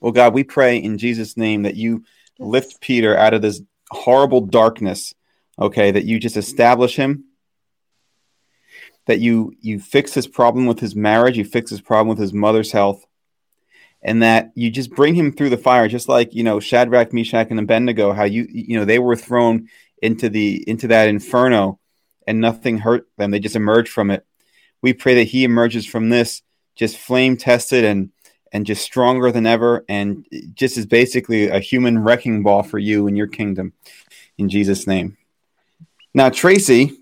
Well, 0.00 0.12
God, 0.12 0.34
we 0.34 0.44
pray 0.44 0.76
in 0.76 0.98
Jesus' 0.98 1.36
name 1.36 1.62
that 1.62 1.76
you 1.76 2.04
lift 2.38 2.80
Peter 2.80 3.16
out 3.16 3.34
of 3.34 3.42
this 3.42 3.62
horrible 3.90 4.42
darkness. 4.42 5.14
Okay, 5.58 5.90
that 5.90 6.04
you 6.04 6.20
just 6.20 6.36
establish 6.36 6.96
him 6.96 7.24
that 9.06 9.20
you 9.20 9.54
you 9.60 9.78
fix 9.80 10.12
his 10.14 10.26
problem 10.26 10.66
with 10.66 10.80
his 10.80 10.94
marriage, 10.94 11.38
you 11.38 11.44
fix 11.44 11.70
his 11.70 11.80
problem 11.80 12.08
with 12.08 12.18
his 12.18 12.32
mother's 12.32 12.72
health, 12.72 13.04
and 14.02 14.22
that 14.22 14.52
you 14.54 14.70
just 14.70 14.90
bring 14.90 15.14
him 15.14 15.32
through 15.32 15.50
the 15.50 15.56
fire, 15.56 15.88
just 15.88 16.08
like 16.08 16.34
you 16.34 16.42
know 16.42 16.60
Shadrach, 16.60 17.12
Meshach, 17.12 17.48
and 17.50 17.58
Abednego, 17.58 18.12
how 18.12 18.24
you 18.24 18.46
you 18.50 18.78
know 18.78 18.84
they 18.84 18.98
were 18.98 19.16
thrown 19.16 19.68
into 20.02 20.28
the 20.28 20.68
into 20.68 20.88
that 20.88 21.08
inferno, 21.08 21.78
and 22.26 22.40
nothing 22.40 22.78
hurt 22.78 23.08
them; 23.16 23.30
they 23.30 23.40
just 23.40 23.56
emerged 23.56 23.92
from 23.92 24.10
it. 24.10 24.26
We 24.82 24.92
pray 24.92 25.14
that 25.14 25.24
he 25.24 25.44
emerges 25.44 25.86
from 25.86 26.10
this 26.10 26.42
just 26.74 26.98
flame 26.98 27.36
tested 27.36 27.84
and 27.84 28.10
and 28.52 28.66
just 28.66 28.84
stronger 28.84 29.30
than 29.30 29.46
ever, 29.46 29.84
and 29.88 30.26
just 30.54 30.78
is 30.78 30.86
basically 30.86 31.48
a 31.48 31.60
human 31.60 31.98
wrecking 31.98 32.42
ball 32.42 32.62
for 32.62 32.78
you 32.78 33.06
and 33.06 33.16
your 33.16 33.26
kingdom, 33.26 33.72
in 34.38 34.48
Jesus' 34.48 34.86
name. 34.86 35.16
Now, 36.14 36.30
Tracy, 36.30 36.96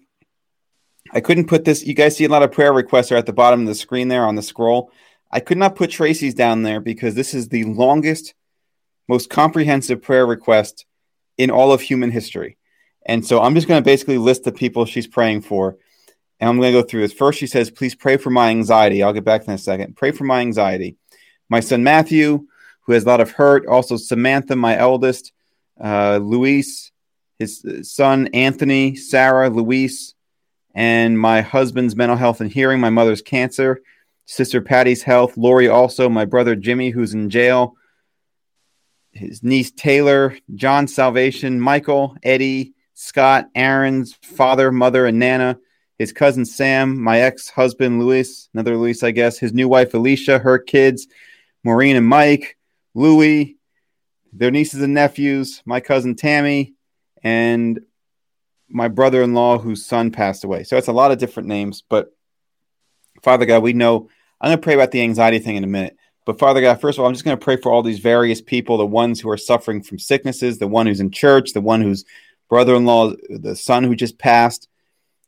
I 1.13 1.21
couldn't 1.21 1.47
put 1.49 1.65
this. 1.65 1.85
You 1.85 1.95
guys 1.95 2.17
see 2.17 2.25
a 2.25 2.29
lot 2.29 2.43
of 2.43 2.53
prayer 2.53 2.73
requests 2.73 3.13
are 3.13 3.17
at 3.17 3.27
the 3.27 3.33
bottom 3.33 3.61
of 3.61 3.67
the 3.67 3.75
screen 3.75 4.09
there 4.09 4.27
on 4.27 4.35
the 4.35 4.43
scroll. 4.43 4.91
I 5.31 5.41
could 5.41 5.59
not 5.59 5.77
put 5.77 5.91
Tracy's 5.91 6.35
down 6.35 6.63
there 6.63 6.81
because 6.81 7.15
this 7.15 7.35
is 7.35 7.49
the 7.49 7.65
longest, 7.65 8.35
most 9.09 9.31
comprehensive 9.31 10.01
prayer 10.03 10.27
request 10.27 10.87
in 11.37 11.51
all 11.51 11.73
of 11.73 11.81
human 11.81 12.11
history. 12.11 12.57
And 13.07 13.27
so 13.27 13.43
I'm 13.43 13.55
just 13.55 13.69
going 13.69 13.83
to 13.83 13.85
basically 13.85 14.19
list 14.19 14.45
the 14.45 14.53
people 14.53 14.87
she's 14.87 15.07
praying 15.07 15.43
for. 15.43 15.77
And 16.41 16.49
I'm 16.49 16.59
going 16.59 16.73
to 16.73 16.81
go 16.81 16.87
through 16.87 17.03
this. 17.03 17.13
First, 17.13 17.39
she 17.39 17.47
says, 17.47 17.71
Please 17.71 17.95
pray 17.95 18.17
for 18.17 18.31
my 18.31 18.51
anxiety. 18.51 19.03
I'll 19.03 19.13
get 19.13 19.25
back 19.25 19.47
in 19.47 19.53
a 19.53 19.59
second. 19.59 19.97
Pray 19.97 20.11
for 20.11 20.25
my 20.25 20.41
anxiety. 20.41 20.97
My 21.49 21.61
son 21.61 21.85
Matthew, 21.85 22.47
who 22.83 22.93
has 22.93 23.05
a 23.05 23.09
lot 23.09 23.21
of 23.21 23.31
hurt. 23.31 23.67
Also, 23.67 23.97
Samantha, 23.97 24.57
my 24.57 24.77
eldest. 24.77 25.33
Uh, 25.83 26.19
Luis, 26.23 26.93
his 27.39 27.65
son 27.83 28.29
Anthony, 28.29 28.95
Sarah, 28.95 29.51
Luis, 29.51 30.15
and 30.75 31.19
my 31.19 31.41
husband's 31.41 31.97
mental 31.97 32.17
health 32.17 32.41
and 32.41 32.51
hearing, 32.51 32.81
my 32.81 32.91
mother's 32.91 33.23
cancer, 33.23 33.81
sister 34.27 34.61
Patty's 34.61 35.03
health, 35.03 35.37
Lori 35.37 35.69
also, 35.69 36.09
my 36.09 36.25
brother 36.25 36.57
Jimmy, 36.57 36.91
who's 36.91 37.15
in 37.15 37.31
jail, 37.31 37.77
his 39.13 39.43
niece 39.43 39.71
Taylor, 39.71 40.37
John's 40.55 40.95
salvation, 40.95 41.61
Michael, 41.61 42.17
Eddie, 42.23 42.75
Scott, 42.95 43.49
Aaron's 43.55 44.15
father, 44.23 44.73
mother, 44.73 45.07
and 45.07 45.19
Nana, 45.19 45.59
his 45.99 46.13
cousin 46.13 46.45
Sam, 46.45 47.01
my 47.01 47.21
ex 47.21 47.49
husband 47.49 48.01
Luis, 48.01 48.49
another 48.53 48.77
Luis, 48.77 49.03
I 49.03 49.13
guess, 49.13 49.39
his 49.39 49.53
new 49.53 49.69
wife 49.69 49.95
Alicia, 49.95 50.39
her 50.41 50.59
kids, 50.59 51.07
Maureen 51.63 51.97
and 51.97 52.07
Mike, 52.07 52.59
Louie, 52.95 53.57
their 54.33 54.51
nieces 54.51 54.83
and 54.83 54.95
nephews, 54.95 55.63
my 55.65 55.81
cousin 55.81 56.17
Tammy, 56.17 56.75
and 57.23 57.81
my 58.69 58.89
brother 58.89 59.23
in 59.23 59.35
law 59.35 59.59
whose 59.59 59.85
son 59.85 60.11
passed 60.11 60.45
away. 60.45 60.65
So 60.65 60.77
it's 60.77 60.89
a 60.89 60.93
lot 60.93 61.13
of 61.13 61.19
different 61.19 61.49
names. 61.49 61.83
But 61.89 62.15
Father 63.23 63.47
God, 63.47 63.63
we 63.63 63.73
know 63.73 64.09
I'm 64.41 64.49
going 64.49 64.59
to 64.59 64.63
pray 64.63 64.75
about 64.75 64.91
the 64.91 65.03
anxiety 65.03 65.39
thing 65.39 65.57
in 65.57 65.65
a 65.65 65.69
minute. 65.69 65.97
But 66.27 66.39
Father 66.39 66.61
God, 66.61 66.81
first 66.81 66.99
of 66.99 67.03
all, 67.03 67.09
I'm 67.09 67.15
just 67.15 67.25
going 67.25 67.37
to 67.37 67.45
pray 67.45 67.57
for 67.57 67.71
all 67.71 67.83
these 67.83 67.99
various 67.99 68.41
people 68.41 68.79
the 68.79 68.87
ones 68.87 69.21
who 69.21 69.31
are 69.31 69.37
suffering 69.37 69.83
from 69.83 69.99
sicknesses, 69.99 70.59
the 70.59 70.67
one 70.67 70.87
who's 70.87 71.01
in 71.01 71.11
church, 71.11 71.53
the 71.53 71.61
one 71.61 71.83
whose 71.83 72.05
brother 72.49 72.75
in 72.75 72.85
law, 72.85 73.13
the 73.29 73.57
son 73.57 73.85
who 73.85 73.95
just 73.95 74.19
passed. 74.19 74.69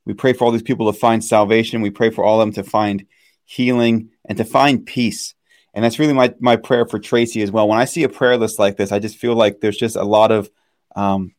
We 0.04 0.14
pray 0.14 0.32
for 0.32 0.44
all 0.44 0.52
these 0.52 0.62
people 0.62 0.90
to 0.90 0.98
find 0.98 1.22
salvation. 1.24 1.82
We 1.82 1.90
pray 1.90 2.10
for 2.10 2.24
all 2.24 2.40
of 2.40 2.46
them 2.46 2.64
to 2.64 2.70
find 2.70 3.06
healing 3.44 4.10
and 4.24 4.38
to 4.38 4.44
find 4.44 4.86
peace. 4.86 5.34
And 5.74 5.84
that's 5.84 5.98
really 5.98 6.14
my, 6.14 6.34
my 6.40 6.56
prayer 6.56 6.86
for 6.86 6.98
Tracy 6.98 7.42
as 7.42 7.50
well. 7.50 7.68
When 7.68 7.78
I 7.78 7.84
see 7.84 8.04
a 8.04 8.08
prayer 8.08 8.38
list 8.38 8.58
like 8.58 8.76
this, 8.76 8.92
I 8.92 8.98
just 8.98 9.18
feel 9.18 9.34
like 9.34 9.60
there's 9.60 9.76
just 9.76 9.96
a 9.96 10.04
lot 10.04 10.32
of 10.32 10.50
um, 10.94 11.34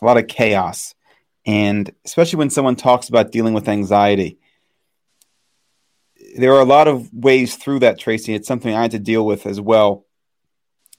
a 0.00 0.04
lot 0.04 0.16
of 0.16 0.26
chaos 0.26 0.94
and 1.44 1.92
especially 2.04 2.38
when 2.38 2.50
someone 2.50 2.76
talks 2.76 3.08
about 3.08 3.32
dealing 3.32 3.54
with 3.54 3.68
anxiety, 3.68 4.38
there 6.36 6.54
are 6.54 6.60
a 6.60 6.66
lot 6.66 6.88
of 6.88 7.12
ways 7.12 7.56
through 7.56 7.80
that, 7.80 7.98
Tracy. 7.98 8.34
It's 8.34 8.48
something 8.48 8.74
I 8.74 8.82
had 8.82 8.92
to 8.92 8.98
deal 8.98 9.26
with 9.26 9.46
as 9.46 9.60
well. 9.60 10.06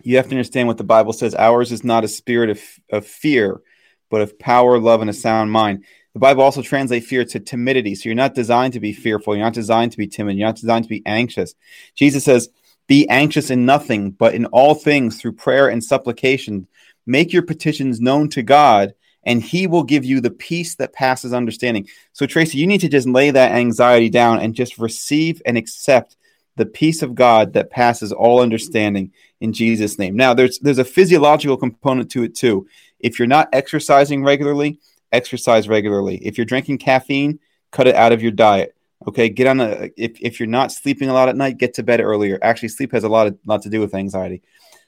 You 0.02 0.18
have 0.18 0.28
to 0.28 0.36
understand 0.36 0.68
what 0.68 0.78
the 0.78 0.84
Bible 0.84 1.14
says. 1.14 1.34
Ours 1.34 1.72
is 1.72 1.84
not 1.84 2.04
a 2.04 2.10
spirit 2.10 2.50
of, 2.50 2.62
of 2.92 3.08
fear, 3.08 3.62
but 4.10 4.22
of 4.22 4.38
power, 4.38 4.78
love, 4.78 5.02
and 5.02 5.10
a 5.10 5.14
sound 5.14 5.52
mind. 5.52 5.86
The 6.14 6.20
Bible 6.20 6.44
also 6.44 6.62
translates 6.62 7.08
fear 7.08 7.26
to 7.26 7.40
timidity. 7.40 7.96
So 7.96 8.10
you're 8.10 8.16
not 8.16 8.36
designed 8.36 8.74
to 8.74 8.80
be 8.80 8.94
fearful. 8.94 9.36
You're 9.36 9.46
not 9.46 9.54
designed 9.54 9.94
to 9.94 9.98
be 9.98 10.08
timid. 10.08 10.38
You're 10.38 10.48
not 10.48 10.58
designed 10.58 10.84
to 10.84 10.90
be 10.90 11.02
anxious. 11.06 11.56
Jesus 11.96 12.24
says, 12.24 12.50
Be 12.88 13.08
anxious 13.10 13.50
in 13.50 13.66
nothing, 13.66 14.12
but 14.12 14.36
in 14.36 14.46
all 14.48 14.76
things 14.76 15.20
through 15.20 15.34
prayer 15.34 15.70
and 15.70 15.84
supplication. 15.84 16.68
Make 17.08 17.34
your 17.34 17.42
petitions 17.42 18.00
known 18.00 18.30
to 18.30 18.44
God 18.44 18.94
and 19.26 19.42
he 19.42 19.68
will 19.68 19.84
give 19.84 20.06
you 20.06 20.22
the 20.22 20.32
peace 20.32 20.76
that 20.76 20.94
passes 20.94 21.34
understanding. 21.34 21.88
So, 22.12 22.26
Tracy, 22.26 22.58
you 22.58 22.68
need 22.68 22.82
to 22.82 22.90
just 22.90 23.08
lay 23.08 23.32
that 23.32 23.54
anxiety 23.54 24.10
down 24.10 24.40
and 24.40 24.56
just 24.56 24.78
receive 24.78 25.42
and 25.46 25.58
accept 25.58 26.18
the 26.56 26.66
peace 26.66 27.02
of 27.02 27.16
God 27.16 27.54
that 27.54 27.72
passes 27.72 28.12
all 28.12 28.42
understanding 28.42 29.12
in 29.42 29.54
Jesus' 29.54 29.98
name. 29.98 30.16
Now, 30.16 30.34
there's 30.34 30.60
there's 30.60 30.78
a 30.78 30.86
physiological 30.86 31.58
component 31.58 32.12
to 32.12 32.24
it 32.24 32.36
too. 32.36 32.68
If 33.00 33.20
you're 33.20 33.28
not 33.28 33.50
exercising 33.54 34.24
regularly, 34.24 34.80
exercise 35.12 35.68
regularly. 35.68 36.18
If 36.18 36.38
you're 36.38 36.46
drinking 36.46 36.78
caffeine, 36.80 37.40
cut 37.72 37.88
it 37.88 37.96
out 37.96 38.12
of 38.12 38.22
your 38.22 38.32
diet. 38.32 38.76
Okay, 39.08 39.30
get 39.30 39.48
on 39.48 39.60
a 39.60 39.90
if, 39.98 40.20
if 40.22 40.40
you're 40.40 40.48
not 40.48 40.72
sleeping 40.72 41.10
a 41.10 41.14
lot 41.14 41.30
at 41.30 41.36
night, 41.36 41.58
get 41.58 41.74
to 41.76 41.84
bed 41.84 42.00
earlier. 42.00 42.40
Actually, 42.42 42.70
sleep 42.70 42.92
has 42.92 43.04
a 43.04 43.10
lot 43.10 43.28
of 43.28 43.38
lot 43.46 43.62
to 43.64 43.70
do 43.70 43.80
with 43.80 43.96
anxiety. 43.96 44.42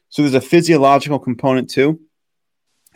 So 0.09 0.21
there's 0.21 0.35
a 0.35 0.41
physiological 0.41 1.19
component 1.19 1.69
too. 1.69 1.99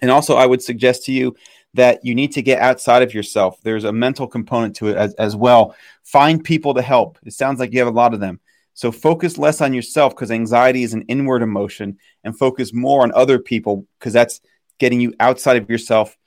And 0.02 0.12
also, 0.12 0.36
I 0.36 0.46
would 0.46 0.62
suggest 0.62 1.06
to 1.06 1.12
you 1.12 1.36
that 1.74 2.04
you 2.04 2.16
need 2.16 2.32
to 2.34 2.42
get 2.42 2.62
outside 2.62 3.04
of 3.04 3.14
yourself. 3.14 3.60
There's 3.62 3.84
a 3.84 3.94
mental 3.94 4.28
component 4.28 4.76
to 4.78 4.88
it 4.88 4.98
as, 4.98 5.14
as 5.16 5.36
well. 5.36 5.76
Find 6.04 6.44
people 6.44 6.74
to 6.74 6.82
help. 6.82 7.20
It 7.26 7.34
sounds 7.34 7.60
like 7.60 7.74
you 7.74 7.80
have 7.80 7.88
a 7.88 7.92
lot 7.92 8.14
of 8.14 8.20
them. 8.20 8.40
So 8.74 8.92
focus 8.92 9.38
less 9.38 9.62
on 9.62 9.74
yourself 9.74 10.16
because 10.16 10.32
anxiety 10.32 10.84
is 10.84 10.94
an 10.94 11.02
inward 11.04 11.42
emotion 11.42 11.98
and 12.24 12.38
focus 12.38 12.74
more 12.74 13.04
on 13.04 13.12
other 13.14 13.38
people 13.38 13.86
because 14.00 14.14
that's 14.14 14.42
getting 14.80 15.02
you 15.02 15.14
outside 15.20 15.58
of 15.58 15.70
yourself 15.70 16.18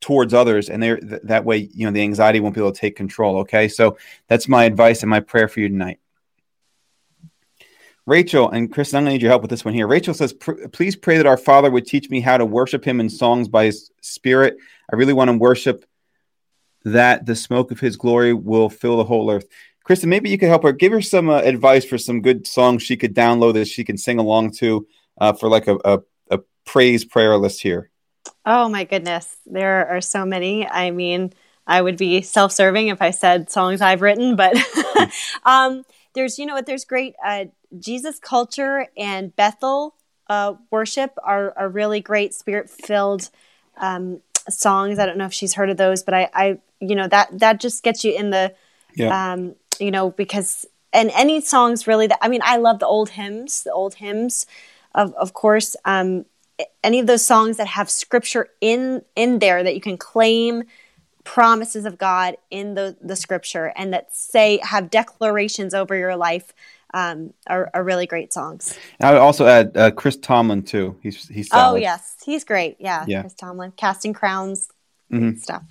towards 0.00 0.32
others 0.32 0.70
and 0.70 0.82
they're 0.82 0.96
th- 0.96 1.22
that 1.24 1.44
way 1.44 1.68
you 1.74 1.84
know 1.84 1.92
the 1.92 2.00
anxiety 2.00 2.40
won't 2.40 2.54
be 2.54 2.60
able 2.60 2.72
to 2.72 2.80
take 2.80 2.94
control 2.96 3.38
okay 3.38 3.66
so 3.66 3.98
that's 4.28 4.46
my 4.48 4.64
advice 4.64 5.02
and 5.02 5.10
my 5.10 5.18
prayer 5.18 5.48
for 5.48 5.58
you 5.60 5.68
tonight 5.68 5.98
rachel 8.08 8.50
and 8.50 8.72
chris 8.72 8.94
i'm 8.94 9.04
going 9.04 9.10
to 9.10 9.12
need 9.12 9.22
your 9.22 9.30
help 9.30 9.42
with 9.42 9.50
this 9.50 9.64
one 9.64 9.74
here. 9.74 9.86
Rachel 9.86 10.14
says 10.14 10.32
please 10.72 10.96
pray 10.96 11.18
that 11.18 11.26
our 11.26 11.36
father 11.36 11.70
would 11.70 11.86
teach 11.86 12.08
me 12.10 12.20
how 12.20 12.38
to 12.38 12.44
worship 12.44 12.84
him 12.84 13.00
in 13.00 13.08
songs 13.08 13.48
by 13.48 13.66
his 13.66 13.90
spirit. 14.00 14.56
I 14.90 14.96
really 14.96 15.12
want 15.12 15.28
to 15.28 15.36
worship 15.36 15.84
that 16.84 17.26
the 17.26 17.36
smoke 17.36 17.70
of 17.70 17.80
his 17.80 17.96
glory 17.96 18.32
will 18.32 18.70
fill 18.70 18.96
the 18.96 19.04
whole 19.04 19.30
earth. 19.30 19.46
Kristen 19.84 20.10
maybe 20.10 20.30
you 20.30 20.38
could 20.38 20.48
help 20.48 20.62
her. 20.62 20.72
Give 20.72 20.92
her 20.92 21.02
some 21.02 21.28
uh, 21.28 21.38
advice 21.38 21.84
for 21.84 21.98
some 21.98 22.20
good 22.22 22.46
songs 22.46 22.82
she 22.82 22.96
could 22.96 23.14
download 23.14 23.54
that 23.54 23.68
she 23.68 23.84
can 23.84 23.96
sing 23.96 24.18
along 24.18 24.52
to 24.52 24.86
uh, 25.20 25.32
for 25.32 25.48
like 25.48 25.66
a, 25.66 25.78
a, 25.84 26.00
a 26.30 26.38
praise 26.64 27.04
prayer 27.04 27.36
list 27.36 27.62
here. 27.62 27.90
Oh 28.44 28.68
my 28.68 28.84
goodness, 28.84 29.36
there 29.46 29.86
are 29.88 30.00
so 30.00 30.24
many. 30.24 30.66
I 30.66 30.90
mean, 30.90 31.32
I 31.66 31.80
would 31.82 31.96
be 31.96 32.22
self-serving 32.22 32.88
if 32.88 33.02
I 33.02 33.10
said 33.10 33.50
songs 33.50 33.80
I've 33.80 34.02
written, 34.02 34.36
but 34.36 34.56
um, 35.44 35.84
there's 36.14 36.38
you 36.38 36.46
know 36.46 36.54
what 36.54 36.66
there's 36.66 36.84
great 36.84 37.14
uh, 37.24 37.46
Jesus 37.78 38.18
culture 38.18 38.86
and 38.96 39.34
Bethel 39.34 39.94
uh, 40.28 40.54
worship 40.70 41.12
are 41.22 41.52
are 41.56 41.68
really 41.68 42.00
great 42.00 42.34
spirit-filled 42.34 43.30
um, 43.76 44.20
songs. 44.48 44.98
I 44.98 45.06
don't 45.06 45.18
know 45.18 45.26
if 45.26 45.32
she's 45.32 45.54
heard 45.54 45.70
of 45.70 45.76
those, 45.76 46.02
but 46.02 46.14
I, 46.14 46.30
I 46.34 46.58
you 46.80 46.94
know 46.94 47.08
that 47.08 47.38
that 47.38 47.60
just 47.60 47.82
gets 47.82 48.04
you 48.04 48.12
in 48.12 48.30
the 48.30 48.54
yeah. 48.94 49.32
um, 49.32 49.54
you 49.78 49.90
know 49.90 50.10
because 50.10 50.66
and 50.92 51.10
any 51.14 51.40
songs 51.40 51.86
really 51.86 52.06
that 52.06 52.18
I 52.22 52.28
mean 52.28 52.40
I 52.44 52.56
love 52.56 52.78
the 52.78 52.86
old 52.86 53.10
hymns, 53.10 53.62
the 53.62 53.72
old 53.72 53.94
hymns 53.94 54.46
of 54.94 55.14
of 55.14 55.32
course. 55.32 55.76
Um, 55.84 56.24
any 56.82 56.98
of 56.98 57.06
those 57.06 57.24
songs 57.24 57.56
that 57.56 57.68
have 57.68 57.88
scripture 57.88 58.48
in 58.60 59.02
in 59.14 59.38
there 59.38 59.62
that 59.62 59.74
you 59.74 59.80
can 59.80 59.96
claim 59.96 60.64
promises 61.24 61.84
of 61.84 61.98
God 61.98 62.36
in 62.50 62.74
the 62.74 62.96
the 63.00 63.14
scripture 63.14 63.72
and 63.76 63.92
that 63.92 64.14
say 64.14 64.58
have 64.62 64.90
declarations 64.90 65.74
over 65.74 65.94
your 65.94 66.16
life 66.16 66.52
um, 66.94 67.32
are, 67.46 67.70
are 67.74 67.84
really 67.84 68.06
great 68.06 68.32
songs. 68.32 68.78
I 69.00 69.12
would 69.12 69.20
also 69.20 69.46
add 69.46 69.76
uh, 69.76 69.90
Chris 69.90 70.16
Tomlin 70.16 70.62
too. 70.62 70.96
He's 71.02 71.28
he's 71.28 71.48
solid. 71.48 71.78
oh 71.78 71.80
yes, 71.80 72.16
he's 72.24 72.44
great. 72.44 72.76
Yeah, 72.78 73.04
yeah. 73.06 73.22
Chris 73.22 73.34
Tomlin, 73.34 73.72
Casting 73.76 74.12
Crowns 74.12 74.68
mm-hmm. 75.12 75.38
stuff. 75.38 75.62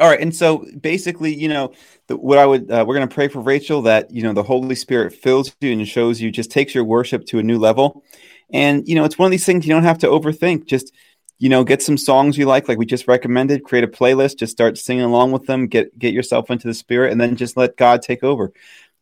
All 0.00 0.08
right, 0.08 0.20
and 0.20 0.34
so 0.34 0.66
basically, 0.80 1.32
you 1.32 1.48
know, 1.48 1.72
the, 2.08 2.16
what 2.16 2.38
I 2.38 2.46
would 2.46 2.70
uh, 2.70 2.84
we're 2.86 2.96
going 2.96 3.08
to 3.08 3.14
pray 3.14 3.28
for 3.28 3.40
Rachel 3.40 3.82
that 3.82 4.10
you 4.10 4.22
know 4.22 4.32
the 4.32 4.42
Holy 4.42 4.74
Spirit 4.74 5.12
fills 5.12 5.54
you 5.60 5.72
and 5.72 5.86
shows 5.86 6.20
you, 6.20 6.30
just 6.30 6.50
takes 6.50 6.74
your 6.74 6.84
worship 6.84 7.26
to 7.26 7.38
a 7.38 7.42
new 7.42 7.58
level, 7.58 8.02
and, 8.54 8.86
you 8.86 8.94
know, 8.94 9.04
it's 9.04 9.18
one 9.18 9.26
of 9.26 9.30
these 9.32 9.44
things 9.46 9.66
you 9.66 9.74
don't 9.74 9.84
have 9.84 9.98
to 9.98 10.06
overthink. 10.06 10.66
Just, 10.66 10.92
you 11.38 11.48
know, 11.48 11.64
get 11.64 11.82
some 11.82 11.96
songs 11.96 12.38
you 12.38 12.46
like, 12.46 12.68
like 12.68 12.78
we 12.78 12.86
just 12.86 13.08
recommended, 13.08 13.64
create 13.64 13.84
a 13.84 13.88
playlist, 13.88 14.38
just 14.38 14.52
start 14.52 14.78
singing 14.78 15.04
along 15.04 15.32
with 15.32 15.46
them, 15.46 15.66
get, 15.66 15.98
get 15.98 16.14
yourself 16.14 16.50
into 16.50 16.68
the 16.68 16.74
spirit, 16.74 17.12
and 17.12 17.20
then 17.20 17.36
just 17.36 17.56
let 17.56 17.76
God 17.76 18.02
take 18.02 18.22
over. 18.22 18.52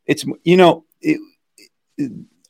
It's, 0.07 0.25
you 0.43 0.57
know, 0.57 0.85
it, 1.01 1.21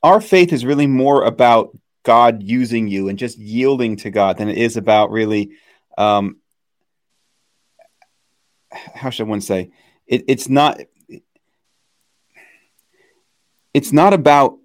our 0.02 0.20
faith 0.20 0.52
is 0.52 0.64
really 0.64 0.86
more 0.86 1.24
about 1.24 1.76
God 2.02 2.42
using 2.42 2.88
you 2.88 3.08
and 3.08 3.18
just 3.18 3.38
yielding 3.38 3.96
to 3.96 4.10
God 4.10 4.38
than 4.38 4.48
it 4.48 4.58
is 4.58 4.76
about 4.76 5.10
really, 5.10 5.52
um, 5.96 6.38
how 8.72 9.10
should 9.10 9.28
one 9.28 9.40
say? 9.40 9.70
It, 10.06 10.24
it's 10.28 10.48
not. 10.48 10.80
It's 13.74 13.92
not 13.92 14.12
about 14.12 14.58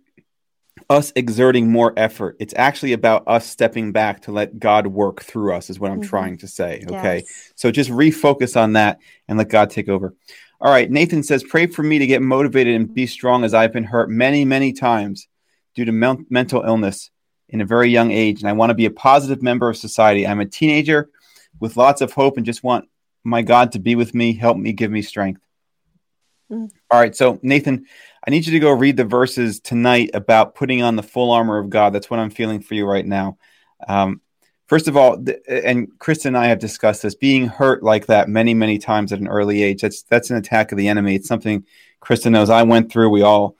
us 0.89 1.11
exerting 1.15 1.71
more 1.71 1.93
effort. 1.97 2.37
It's 2.39 2.53
actually 2.57 2.93
about 2.93 3.23
us 3.27 3.45
stepping 3.45 3.91
back 3.91 4.21
to 4.23 4.31
let 4.31 4.57
God 4.59 4.87
work 4.87 5.21
through 5.21 5.53
us, 5.53 5.69
is 5.69 5.79
what 5.79 5.91
I'm 5.91 6.01
mm-hmm. 6.01 6.09
trying 6.09 6.37
to 6.39 6.47
say. 6.47 6.83
Okay. 6.89 7.17
Yes. 7.17 7.53
So 7.55 7.71
just 7.71 7.89
refocus 7.89 8.59
on 8.59 8.73
that 8.73 8.99
and 9.27 9.37
let 9.37 9.49
God 9.49 9.69
take 9.69 9.89
over. 9.89 10.15
All 10.59 10.71
right. 10.71 10.89
Nathan 10.89 11.23
says, 11.23 11.43
Pray 11.43 11.67
for 11.67 11.83
me 11.83 11.99
to 11.99 12.07
get 12.07 12.21
motivated 12.21 12.75
and 12.75 12.93
be 12.93 13.05
strong 13.05 13.43
as 13.43 13.53
I've 13.53 13.73
been 13.73 13.83
hurt 13.83 14.09
many, 14.09 14.43
many 14.43 14.73
times 14.73 15.27
due 15.75 15.85
to 15.85 15.91
me- 15.91 16.25
mental 16.29 16.63
illness 16.63 17.11
in 17.49 17.61
a 17.61 17.65
very 17.65 17.89
young 17.89 18.11
age. 18.11 18.41
And 18.41 18.49
I 18.49 18.53
want 18.53 18.71
to 18.71 18.75
be 18.75 18.85
a 18.85 18.91
positive 18.91 19.43
member 19.43 19.69
of 19.69 19.77
society. 19.77 20.25
I'm 20.25 20.39
a 20.39 20.45
teenager 20.45 21.09
with 21.59 21.77
lots 21.77 22.01
of 22.01 22.13
hope 22.13 22.37
and 22.37 22.45
just 22.45 22.63
want 22.63 22.89
my 23.23 23.41
God 23.41 23.73
to 23.73 23.79
be 23.79 23.95
with 23.95 24.15
me, 24.15 24.33
help 24.33 24.57
me, 24.57 24.73
give 24.73 24.91
me 24.91 25.01
strength. 25.01 25.41
Mm. 26.51 26.71
All 26.89 26.99
right. 26.99 27.15
So, 27.15 27.39
Nathan, 27.43 27.85
I 28.25 28.31
need 28.31 28.45
you 28.45 28.53
to 28.53 28.59
go 28.59 28.71
read 28.71 28.97
the 28.97 29.05
verses 29.05 29.59
tonight 29.59 30.11
about 30.13 30.55
putting 30.55 30.81
on 30.81 30.95
the 30.95 31.03
full 31.03 31.31
armor 31.31 31.57
of 31.57 31.69
God. 31.69 31.93
That's 31.93 32.09
what 32.09 32.19
I'm 32.19 32.29
feeling 32.29 32.61
for 32.61 32.73
you 32.73 32.85
right 32.85 33.05
now. 33.05 33.37
Um, 33.87 34.21
first 34.67 34.87
of 34.87 34.95
all, 34.95 35.21
th- 35.23 35.39
and 35.47 35.87
Chris 35.99 36.25
and 36.25 36.37
I 36.37 36.47
have 36.47 36.59
discussed 36.59 37.01
this, 37.01 37.15
being 37.15 37.47
hurt 37.47 37.83
like 37.83 38.05
that 38.07 38.29
many, 38.29 38.53
many 38.53 38.77
times 38.77 39.11
at 39.11 39.19
an 39.19 39.27
early 39.27 39.63
age, 39.63 39.81
that's, 39.81 40.03
that's 40.03 40.29
an 40.29 40.37
attack 40.37 40.71
of 40.71 40.77
the 40.77 40.87
enemy. 40.87 41.15
It's 41.15 41.27
something 41.27 41.65
Krista 42.01 42.31
knows 42.31 42.49
I 42.49 42.63
went 42.63 42.91
through. 42.91 43.09
We 43.09 43.23
all, 43.23 43.57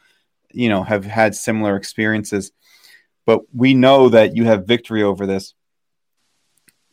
you 0.51 0.69
know, 0.69 0.83
have 0.83 1.05
had 1.05 1.35
similar 1.35 1.75
experiences, 1.75 2.51
but 3.25 3.41
we 3.53 3.73
know 3.73 4.09
that 4.09 4.35
you 4.35 4.45
have 4.45 4.67
victory 4.67 5.03
over 5.03 5.25
this 5.25 5.53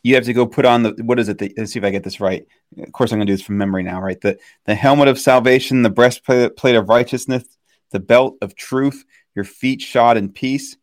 you 0.04 0.14
have 0.14 0.24
to 0.24 0.34
go 0.34 0.46
put 0.46 0.66
on 0.66 0.82
the 0.82 0.90
what 1.02 1.18
is 1.18 1.28
it? 1.28 1.38
The, 1.38 1.52
let's 1.56 1.72
see 1.72 1.78
if 1.78 1.84
I 1.84 1.90
get 1.90 2.04
this 2.04 2.20
right. 2.20 2.46
Of 2.78 2.92
course, 2.92 3.10
I'm 3.10 3.18
going 3.18 3.26
to 3.26 3.32
do 3.32 3.36
this 3.36 3.44
from 3.44 3.58
memory 3.58 3.82
now, 3.82 4.00
right? 4.00 4.20
The 4.20 4.38
the 4.66 4.74
helmet 4.74 5.08
of 5.08 5.18
salvation, 5.18 5.82
the 5.82 5.90
breastplate 5.90 6.76
of 6.76 6.88
righteousness, 6.88 7.44
the 7.90 8.00
belt 8.00 8.36
of 8.42 8.54
truth, 8.54 9.04
your 9.34 9.46
feet 9.46 9.80
shod 9.80 10.18
in 10.18 10.30
peace, 10.30 10.76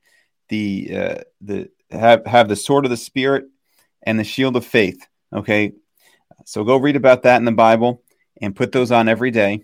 the 0.49 0.89
uh, 0.93 1.21
the 1.39 1.69
have 1.91 2.25
have 2.25 2.47
the 2.49 2.55
sword 2.55 2.85
of 2.85 2.91
the 2.91 2.97
spirit, 2.97 3.45
and 4.03 4.19
the 4.19 4.23
shield 4.23 4.55
of 4.55 4.65
faith. 4.65 5.07
Okay, 5.33 5.73
so 6.45 6.63
go 6.63 6.77
read 6.77 6.95
about 6.95 7.23
that 7.23 7.37
in 7.37 7.45
the 7.45 7.51
Bible 7.51 8.03
and 8.41 8.55
put 8.55 8.71
those 8.71 8.91
on 8.91 9.07
every 9.07 9.31
day. 9.31 9.63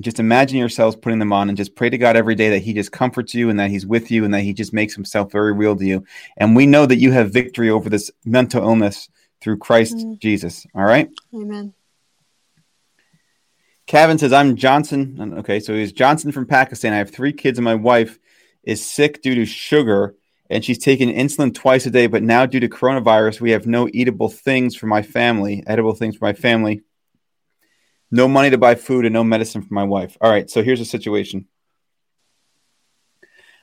Just 0.00 0.20
imagine 0.20 0.58
yourselves 0.58 0.96
putting 0.96 1.18
them 1.18 1.34
on 1.34 1.48
and 1.48 1.56
just 1.56 1.74
pray 1.74 1.90
to 1.90 1.98
God 1.98 2.16
every 2.16 2.34
day 2.34 2.50
that 2.50 2.60
He 2.60 2.72
just 2.72 2.92
comforts 2.92 3.34
you 3.34 3.50
and 3.50 3.60
that 3.60 3.70
He's 3.70 3.86
with 3.86 4.10
you 4.10 4.24
and 4.24 4.32
that 4.32 4.40
He 4.40 4.54
just 4.54 4.72
makes 4.72 4.94
Himself 4.94 5.30
very 5.30 5.52
real 5.52 5.76
to 5.76 5.84
you. 5.84 6.04
And 6.36 6.56
we 6.56 6.66
know 6.66 6.86
that 6.86 6.96
you 6.96 7.12
have 7.12 7.32
victory 7.32 7.68
over 7.68 7.90
this 7.90 8.10
mental 8.24 8.62
illness 8.62 9.08
through 9.42 9.58
Christ 9.58 9.96
mm. 9.96 10.18
Jesus. 10.18 10.66
All 10.74 10.84
right? 10.84 11.10
Amen. 11.34 11.74
Kevin 13.86 14.16
says, 14.16 14.32
I'm 14.32 14.56
Johnson. 14.56 15.34
Okay, 15.38 15.60
so 15.60 15.74
he's 15.74 15.92
Johnson 15.92 16.32
from 16.32 16.46
Pakistan. 16.46 16.92
I 16.92 16.98
have 16.98 17.10
three 17.10 17.32
kids, 17.32 17.58
and 17.58 17.64
my 17.64 17.74
wife 17.74 18.18
is 18.62 18.88
sick 18.88 19.20
due 19.22 19.34
to 19.34 19.44
sugar, 19.44 20.14
and 20.52 20.62
she's 20.62 20.78
taking 20.78 21.10
insulin 21.12 21.54
twice 21.54 21.86
a 21.86 21.90
day. 21.90 22.06
But 22.06 22.22
now, 22.22 22.44
due 22.44 22.60
to 22.60 22.68
coronavirus, 22.68 23.40
we 23.40 23.52
have 23.52 23.66
no 23.66 23.88
eatable 23.92 24.28
things 24.28 24.76
for 24.76 24.86
my 24.86 25.00
family, 25.00 25.64
edible 25.66 25.94
things 25.94 26.16
for 26.16 26.26
my 26.26 26.34
family. 26.34 26.82
No 28.10 28.28
money 28.28 28.50
to 28.50 28.58
buy 28.58 28.74
food 28.74 29.06
and 29.06 29.14
no 29.14 29.24
medicine 29.24 29.62
for 29.62 29.72
my 29.72 29.84
wife. 29.84 30.18
All 30.20 30.30
right, 30.30 30.50
so 30.50 30.62
here's 30.62 30.78
the 30.78 30.84
situation. 30.84 31.46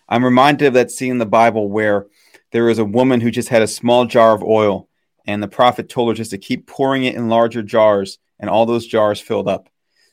I'm 0.08 0.26
reminded 0.26 0.66
of 0.66 0.74
that 0.74 0.90
scene 0.90 1.12
in 1.12 1.18
the 1.20 1.28
Bible 1.28 1.70
where 1.70 2.08
there 2.52 2.68
is 2.70 2.80
a 2.80 2.86
woman 2.86 3.22
who 3.22 3.30
just 3.30 3.50
had 3.50 3.62
a 3.62 3.68
small 3.68 4.06
jar 4.08 4.34
of 4.34 4.42
oil, 4.42 4.90
and 5.28 5.44
the 5.44 5.48
prophet 5.48 5.90
told 5.90 6.10
her 6.10 6.16
just 6.16 6.32
to 6.32 6.40
keep 6.40 6.66
pouring 6.66 7.04
it 7.04 7.14
in 7.14 7.30
larger 7.30 7.62
jars, 7.62 8.18
and 8.40 8.50
all 8.50 8.66
those 8.66 8.88
jars 8.88 9.22
filled 9.22 9.48
up. 9.48 9.69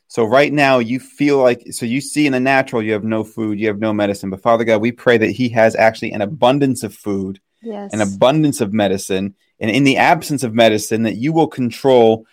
So 0.09 0.25
right 0.25 0.53
now 0.53 0.79
you 0.79 1.01
feel 1.01 1.39
like 1.39 1.73
so 1.73 1.85
you 1.85 2.01
see 2.01 2.27
in 2.27 2.33
the 2.33 2.41
natural 2.41 2.83
you 2.83 2.93
have 2.93 3.05
no 3.05 3.25
food, 3.25 3.59
you 3.59 3.67
have 3.67 3.81
no 3.81 3.93
medicine. 3.93 4.31
But 4.31 4.43
Father 4.43 4.65
God, 4.65 4.81
we 4.81 4.93
pray 4.93 5.19
that 5.19 5.31
He 5.31 5.49
has 5.51 5.75
actually 5.75 6.13
an 6.13 6.23
abundance 6.23 6.83
of 6.83 6.95
food, 6.95 7.41
yes. 7.63 7.93
an 7.93 8.01
abundance 8.01 8.61
of 8.61 8.73
medicine, 8.73 9.35
and 9.59 9.71
in 9.71 9.85
the 9.85 9.97
absence 9.97 10.43
of 10.43 10.55
medicine, 10.55 11.03
that 11.03 11.17
you 11.17 11.33
will 11.33 11.49
control 11.49 12.27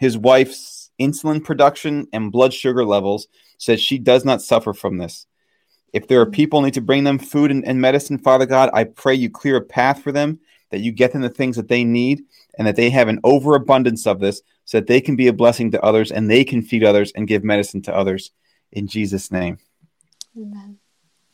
his 0.00 0.16
wife's 0.16 0.90
insulin 0.98 1.44
production 1.44 2.06
and 2.12 2.32
blood 2.32 2.54
sugar 2.54 2.84
levels 2.84 3.28
so 3.58 3.72
that 3.72 3.80
she 3.80 3.98
does 3.98 4.24
not 4.24 4.40
suffer 4.40 4.72
from 4.72 4.96
this. 4.96 5.26
If 5.92 6.08
there 6.08 6.20
are 6.22 6.26
mm. 6.26 6.32
people 6.32 6.62
need 6.62 6.74
to 6.74 6.80
bring 6.80 7.04
them 7.04 7.18
food 7.18 7.50
and, 7.50 7.64
and 7.66 7.80
medicine, 7.80 8.18
Father 8.18 8.46
God, 8.46 8.70
I 8.72 8.84
pray 8.84 9.14
you 9.14 9.28
clear 9.28 9.56
a 9.56 9.60
path 9.60 10.02
for 10.02 10.10
them, 10.10 10.40
that 10.70 10.80
you 10.80 10.90
get 10.90 11.12
them 11.12 11.20
the 11.20 11.28
things 11.28 11.56
that 11.56 11.68
they 11.68 11.84
need, 11.84 12.22
and 12.58 12.66
that 12.66 12.76
they 12.76 12.90
have 12.90 13.08
an 13.08 13.20
overabundance 13.24 14.06
of 14.06 14.20
this 14.20 14.42
so 14.64 14.78
that 14.78 14.86
they 14.86 15.00
can 15.00 15.16
be 15.16 15.28
a 15.28 15.32
blessing 15.32 15.70
to 15.70 15.82
others 15.82 16.10
and 16.10 16.30
they 16.30 16.44
can 16.44 16.62
feed 16.62 16.84
others 16.84 17.12
and 17.12 17.28
give 17.28 17.44
medicine 17.44 17.82
to 17.82 17.94
others 17.94 18.30
in 18.72 18.86
Jesus' 18.86 19.30
name. 19.30 19.58
Amen. 20.36 20.78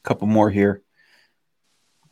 A 0.05 0.09
couple 0.09 0.27
more 0.27 0.51
here. 0.51 0.83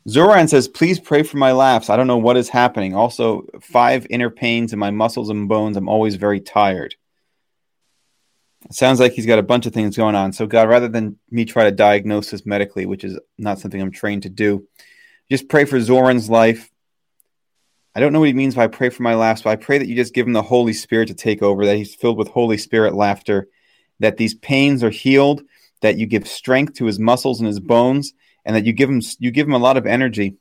Zoran 0.07 0.47
says, 0.47 0.67
please 0.67 0.99
pray 0.99 1.23
for 1.23 1.37
my 1.37 1.51
laughs. 1.51 1.89
I 1.89 1.97
don't 1.97 2.05
know 2.05 2.17
what 2.17 2.37
is 2.37 2.49
happening. 2.49 2.93
Also, 2.93 3.47
five 3.59 4.05
inner 4.09 4.29
pains 4.29 4.71
in 4.71 4.77
my 4.77 4.91
muscles 4.91 5.29
and 5.29 5.49
bones. 5.49 5.77
I'm 5.77 5.89
always 5.89 6.15
very 6.15 6.39
tired. 6.39 6.95
It 8.65 8.73
sounds 8.73 8.99
like 8.99 9.13
he's 9.13 9.25
got 9.25 9.39
a 9.39 9.43
bunch 9.43 9.65
of 9.65 9.73
things 9.73 9.97
going 9.97 10.15
on. 10.15 10.31
So, 10.31 10.45
God, 10.45 10.69
rather 10.69 10.87
than 10.87 11.17
me 11.31 11.45
try 11.45 11.63
to 11.63 11.71
diagnose 11.71 12.29
this 12.29 12.45
medically, 12.45 12.85
which 12.85 13.03
is 13.03 13.17
not 13.37 13.59
something 13.59 13.81
I'm 13.81 13.91
trained 13.91 14.23
to 14.23 14.29
do, 14.29 14.67
just 15.29 15.49
pray 15.49 15.65
for 15.65 15.79
Zoran's 15.79 16.29
life. 16.29 16.69
I 17.95 18.01
don't 18.01 18.11
know 18.11 18.19
what 18.19 18.27
he 18.27 18.33
means 18.33 18.55
by 18.55 18.67
pray 18.67 18.89
for 18.89 19.03
my 19.03 19.15
laughs, 19.15 19.43
but 19.43 19.51
I 19.51 19.55
pray 19.55 19.77
that 19.77 19.87
you 19.87 19.95
just 19.95 20.13
give 20.13 20.27
him 20.27 20.33
the 20.33 20.41
Holy 20.41 20.73
Spirit 20.73 21.07
to 21.07 21.13
take 21.13 21.41
over, 21.41 21.65
that 21.65 21.77
he's 21.77 21.95
filled 21.95 22.17
with 22.17 22.27
Holy 22.27 22.57
Spirit 22.57 22.93
laughter, 22.93 23.47
that 23.99 24.17
these 24.17 24.35
pains 24.35 24.83
are 24.83 24.89
healed, 24.89 25.43
that 25.81 25.97
you 25.97 26.05
give 26.05 26.27
strength 26.27 26.73
to 26.73 26.85
his 26.85 26.99
muscles 26.99 27.39
and 27.39 27.47
his 27.47 27.61
bones, 27.61 28.13
and 28.43 28.55
that 28.55 28.65
you 28.65 28.73
give 28.73 28.89
him 28.89 29.01
you 29.19 29.31
give 29.31 29.47
him 29.47 29.53
a 29.53 29.59
lot 29.59 29.77
of 29.77 29.85
energy. 29.85 30.35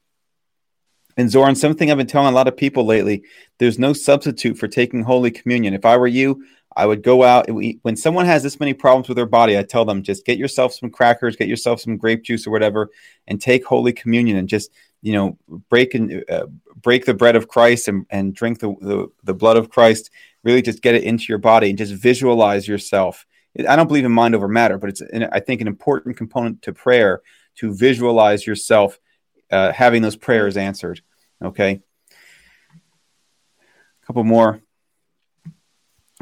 And 1.16 1.30
Zoran, 1.30 1.54
something 1.54 1.90
I've 1.90 1.96
been 1.96 2.08
telling 2.08 2.32
a 2.32 2.36
lot 2.36 2.48
of 2.48 2.56
people 2.56 2.84
lately, 2.84 3.22
there's 3.58 3.78
no 3.78 3.92
substitute 3.92 4.58
for 4.58 4.66
taking 4.66 5.04
Holy 5.04 5.30
Communion. 5.30 5.72
If 5.72 5.84
I 5.84 5.96
were 5.96 6.08
you, 6.08 6.44
I 6.76 6.86
would 6.86 7.04
go 7.04 7.22
out. 7.22 7.46
When 7.48 7.96
someone 7.96 8.26
has 8.26 8.42
this 8.42 8.58
many 8.58 8.74
problems 8.74 9.06
with 9.06 9.16
their 9.16 9.26
body, 9.26 9.56
I 9.56 9.62
tell 9.62 9.84
them 9.84 10.02
just 10.02 10.26
get 10.26 10.38
yourself 10.38 10.74
some 10.74 10.90
crackers, 10.90 11.36
get 11.36 11.46
yourself 11.46 11.80
some 11.80 11.96
grape 11.96 12.24
juice 12.24 12.48
or 12.48 12.50
whatever, 12.50 12.90
and 13.28 13.40
take 13.40 13.64
Holy 13.64 13.92
Communion 13.92 14.36
and 14.36 14.48
just 14.48 14.72
you 15.04 15.12
know 15.12 15.38
break 15.68 15.94
and 15.94 16.24
uh, 16.30 16.46
break 16.80 17.04
the 17.04 17.12
bread 17.12 17.36
of 17.36 17.46
Christ 17.46 17.88
and, 17.88 18.06
and 18.08 18.34
drink 18.34 18.58
the, 18.58 18.74
the 18.80 19.08
the 19.22 19.34
blood 19.34 19.58
of 19.58 19.68
Christ. 19.68 20.10
Really, 20.42 20.62
just 20.62 20.82
get 20.82 20.94
it 20.94 21.04
into 21.04 21.26
your 21.28 21.38
body 21.38 21.68
and 21.68 21.78
just 21.78 21.92
visualize 21.92 22.66
yourself. 22.66 23.26
I 23.68 23.76
don't 23.76 23.86
believe 23.86 24.06
in 24.06 24.12
mind 24.12 24.34
over 24.34 24.48
matter, 24.48 24.78
but 24.78 24.88
it's 24.88 25.02
I 25.30 25.40
think 25.40 25.60
an 25.60 25.68
important 25.68 26.16
component 26.16 26.62
to 26.62 26.72
prayer 26.72 27.20
to 27.56 27.74
visualize 27.74 28.46
yourself 28.46 28.98
uh, 29.50 29.72
having 29.72 30.00
those 30.00 30.16
prayers 30.16 30.56
answered. 30.56 31.02
Okay. 31.42 31.82
A 32.10 34.06
couple 34.06 34.24
more. 34.24 34.60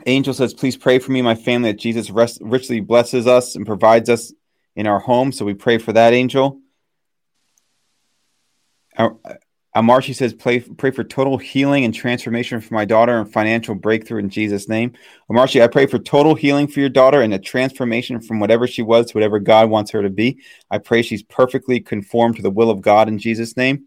Angel 0.07 0.35
says, 0.35 0.55
Please 0.55 0.77
pray 0.77 0.99
for 0.99 1.13
me, 1.13 1.23
my 1.23 1.37
family, 1.37 1.71
that 1.71 1.79
Jesus 1.79 2.11
rest, 2.11 2.39
richly 2.43 2.81
blesses 2.81 3.29
us 3.29 3.55
and 3.55 3.65
provides 3.65 4.09
us 4.09 4.33
in 4.75 4.89
our 4.89 4.99
home. 4.99 5.31
So 5.31 5.45
we 5.45 5.55
pray 5.55 5.79
for 5.79 5.93
that, 5.93 6.13
Angel. 6.13 6.62
Our, 8.97 9.17
Amarshi 9.75 10.15
says, 10.15 10.35
pray, 10.35 10.61
pray 10.61 10.91
for 10.91 11.03
total 11.03 11.39
healing 11.39 11.87
and 11.87 11.95
transformation 11.95 12.61
for 12.61 12.75
my 12.75 12.85
daughter 12.85 13.19
and 13.19 13.33
financial 13.33 13.75
breakthrough 13.75 14.19
in 14.19 14.29
Jesus' 14.29 14.69
name. 14.69 14.93
Amarshi, 15.31 15.63
I 15.63 15.67
pray 15.67 15.87
for 15.87 15.99
total 15.99 16.35
healing 16.35 16.69
for 16.69 16.81
your 16.81 16.91
daughter 16.91 17.23
and 17.23 17.33
a 17.33 17.39
transformation 17.39 18.21
from 18.21 18.39
whatever 18.39 18.67
she 18.67 18.83
was 18.83 19.07
to 19.07 19.15
whatever 19.15 19.39
God 19.39 19.71
wants 19.71 19.91
her 19.93 20.03
to 20.03 20.11
be. 20.11 20.41
I 20.71 20.77
pray 20.77 21.01
she's 21.01 21.23
perfectly 21.23 21.81
conformed 21.81 22.37
to 22.37 22.43
the 22.43 22.51
will 22.51 22.69
of 22.69 22.83
God 22.83 23.09
in 23.09 23.19
Jesus' 23.19 23.57
name. 23.57 23.87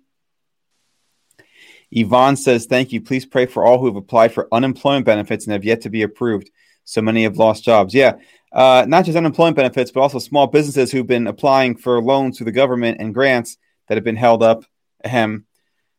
Yvonne 1.91 2.35
says, 2.35 2.65
Thank 2.65 2.91
you. 2.91 2.99
Please 2.99 3.27
pray 3.27 3.45
for 3.45 3.63
all 3.63 3.77
who 3.77 3.85
have 3.85 3.95
applied 3.95 4.33
for 4.33 4.47
unemployment 4.51 5.05
benefits 5.05 5.45
and 5.45 5.53
have 5.53 5.63
yet 5.63 5.81
to 5.81 5.91
be 5.91 6.01
approved. 6.01 6.49
So 6.83 7.01
many 7.01 7.23
have 7.23 7.37
lost 7.37 7.63
jobs. 7.63 7.93
Yeah, 7.93 8.15
uh, 8.51 8.85
not 8.87 9.05
just 9.05 9.17
unemployment 9.17 9.55
benefits, 9.55 9.91
but 9.91 10.01
also 10.01 10.17
small 10.17 10.47
businesses 10.47 10.91
who've 10.91 11.05
been 11.05 11.27
applying 11.27 11.75
for 11.77 12.01
loans 12.01 12.37
through 12.37 12.45
the 12.45 12.51
government 12.51 12.97
and 12.99 13.13
grants 13.13 13.57
that 13.87 13.95
have 13.95 14.03
been 14.03 14.15
held 14.15 14.41
up. 14.41 14.65
Ahem. 15.05 15.45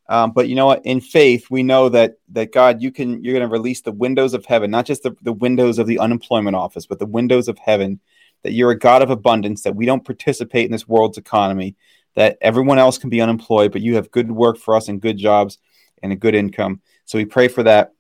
Um, 0.09 0.33
but 0.33 0.49
you 0.49 0.55
know 0.55 0.67
what? 0.67 0.85
In 0.85 1.01
faith, 1.01 1.47
we 1.51 1.63
know 1.63 1.89
that 1.89 2.19
that 2.31 2.53
God, 2.53 2.81
you 2.81 2.93
can 2.93 3.25
you're 3.25 3.35
going 3.35 3.49
to 3.49 3.53
release 3.53 3.81
the 3.81 3.93
windows 3.93 4.35
of 4.35 4.45
heaven, 4.45 4.71
not 4.71 4.87
just 4.87 5.03
the, 5.03 5.17
the 5.23 5.33
windows 5.33 5.79
of 5.79 5.87
the 5.87 5.99
unemployment 5.99 6.55
office, 6.55 6.87
but 6.87 6.99
the 6.99 7.07
windows 7.07 7.49
of 7.49 7.59
heaven. 7.59 8.01
That 8.43 8.53
you're 8.53 8.71
a 8.71 8.79
God 8.79 9.03
of 9.03 9.11
abundance. 9.11 9.63
That 9.63 9.75
we 9.75 9.87
don't 9.87 10.05
participate 10.05 10.67
in 10.67 10.73
this 10.73 10.87
world's 10.87 11.19
economy. 11.19 11.75
That 12.15 12.39
everyone 12.41 12.79
else 12.79 12.99
can 12.99 13.11
be 13.11 13.21
unemployed, 13.21 13.73
but 13.73 13.81
you 13.81 13.97
have 13.97 14.11
good 14.11 14.31
work 14.31 14.59
for 14.59 14.77
us 14.77 14.89
and 14.89 15.01
good 15.01 15.19
jobs 15.19 15.59
and 16.03 16.13
a 16.13 16.17
good 16.17 16.35
income. 16.35 16.81
So 17.05 17.19
we 17.19 17.25
pray 17.25 17.49
for 17.49 17.63
that 17.65 17.93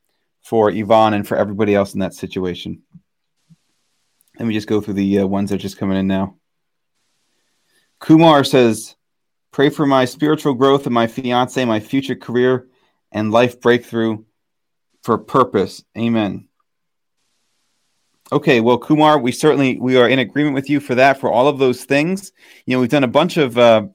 for 0.43 0.71
Yvonne 0.71 1.15
and 1.15 1.27
for 1.27 1.37
everybody 1.37 1.75
else 1.75 1.95
in 1.95 2.01
that 2.01 2.15
situation. 2.15 2.83
Let 4.39 4.47
me 4.47 4.55
just 4.55 4.69
go 4.69 4.81
through 4.81 4.95
the 4.95 5.21
uh, 5.21 5.27
ones 5.27 5.51
that 5.51 5.57
are 5.57 5.59
just 5.59 5.79
coming 5.79 5.99
in 5.99 6.07
now. 6.07 6.37
Kumar 7.99 8.45
says, 8.45 8.95
Pray 9.57 9.71
for 9.71 9.87
my 9.87 10.05
spiritual 10.05 10.53
growth 10.53 10.85
and 10.85 10.93
my 10.93 11.07
fiance, 11.07 11.65
my 11.65 11.81
future 11.81 12.15
career 12.15 12.69
and 13.11 13.33
life 13.33 13.59
breakthrough 13.59 14.23
for 15.03 15.17
purpose. 15.17 15.83
Amen. 15.97 16.49
Okay, 18.31 18.61
well, 18.61 18.77
Kumar, 18.77 19.19
we 19.19 19.33
certainly 19.33 19.79
we 19.79 19.97
are 19.97 20.11
in 20.11 20.19
agreement 20.19 20.55
with 20.55 20.69
you 20.69 20.79
for 20.79 20.95
that 20.97 21.19
for 21.19 21.33
all 21.33 21.49
of 21.49 21.59
those 21.59 21.87
things. 21.87 22.33
You 22.67 22.77
know, 22.77 22.83
we've 22.83 22.91
done 22.91 23.03
a 23.03 23.09
bunch 23.09 23.39
of 23.39 23.57
uh, 23.57 23.87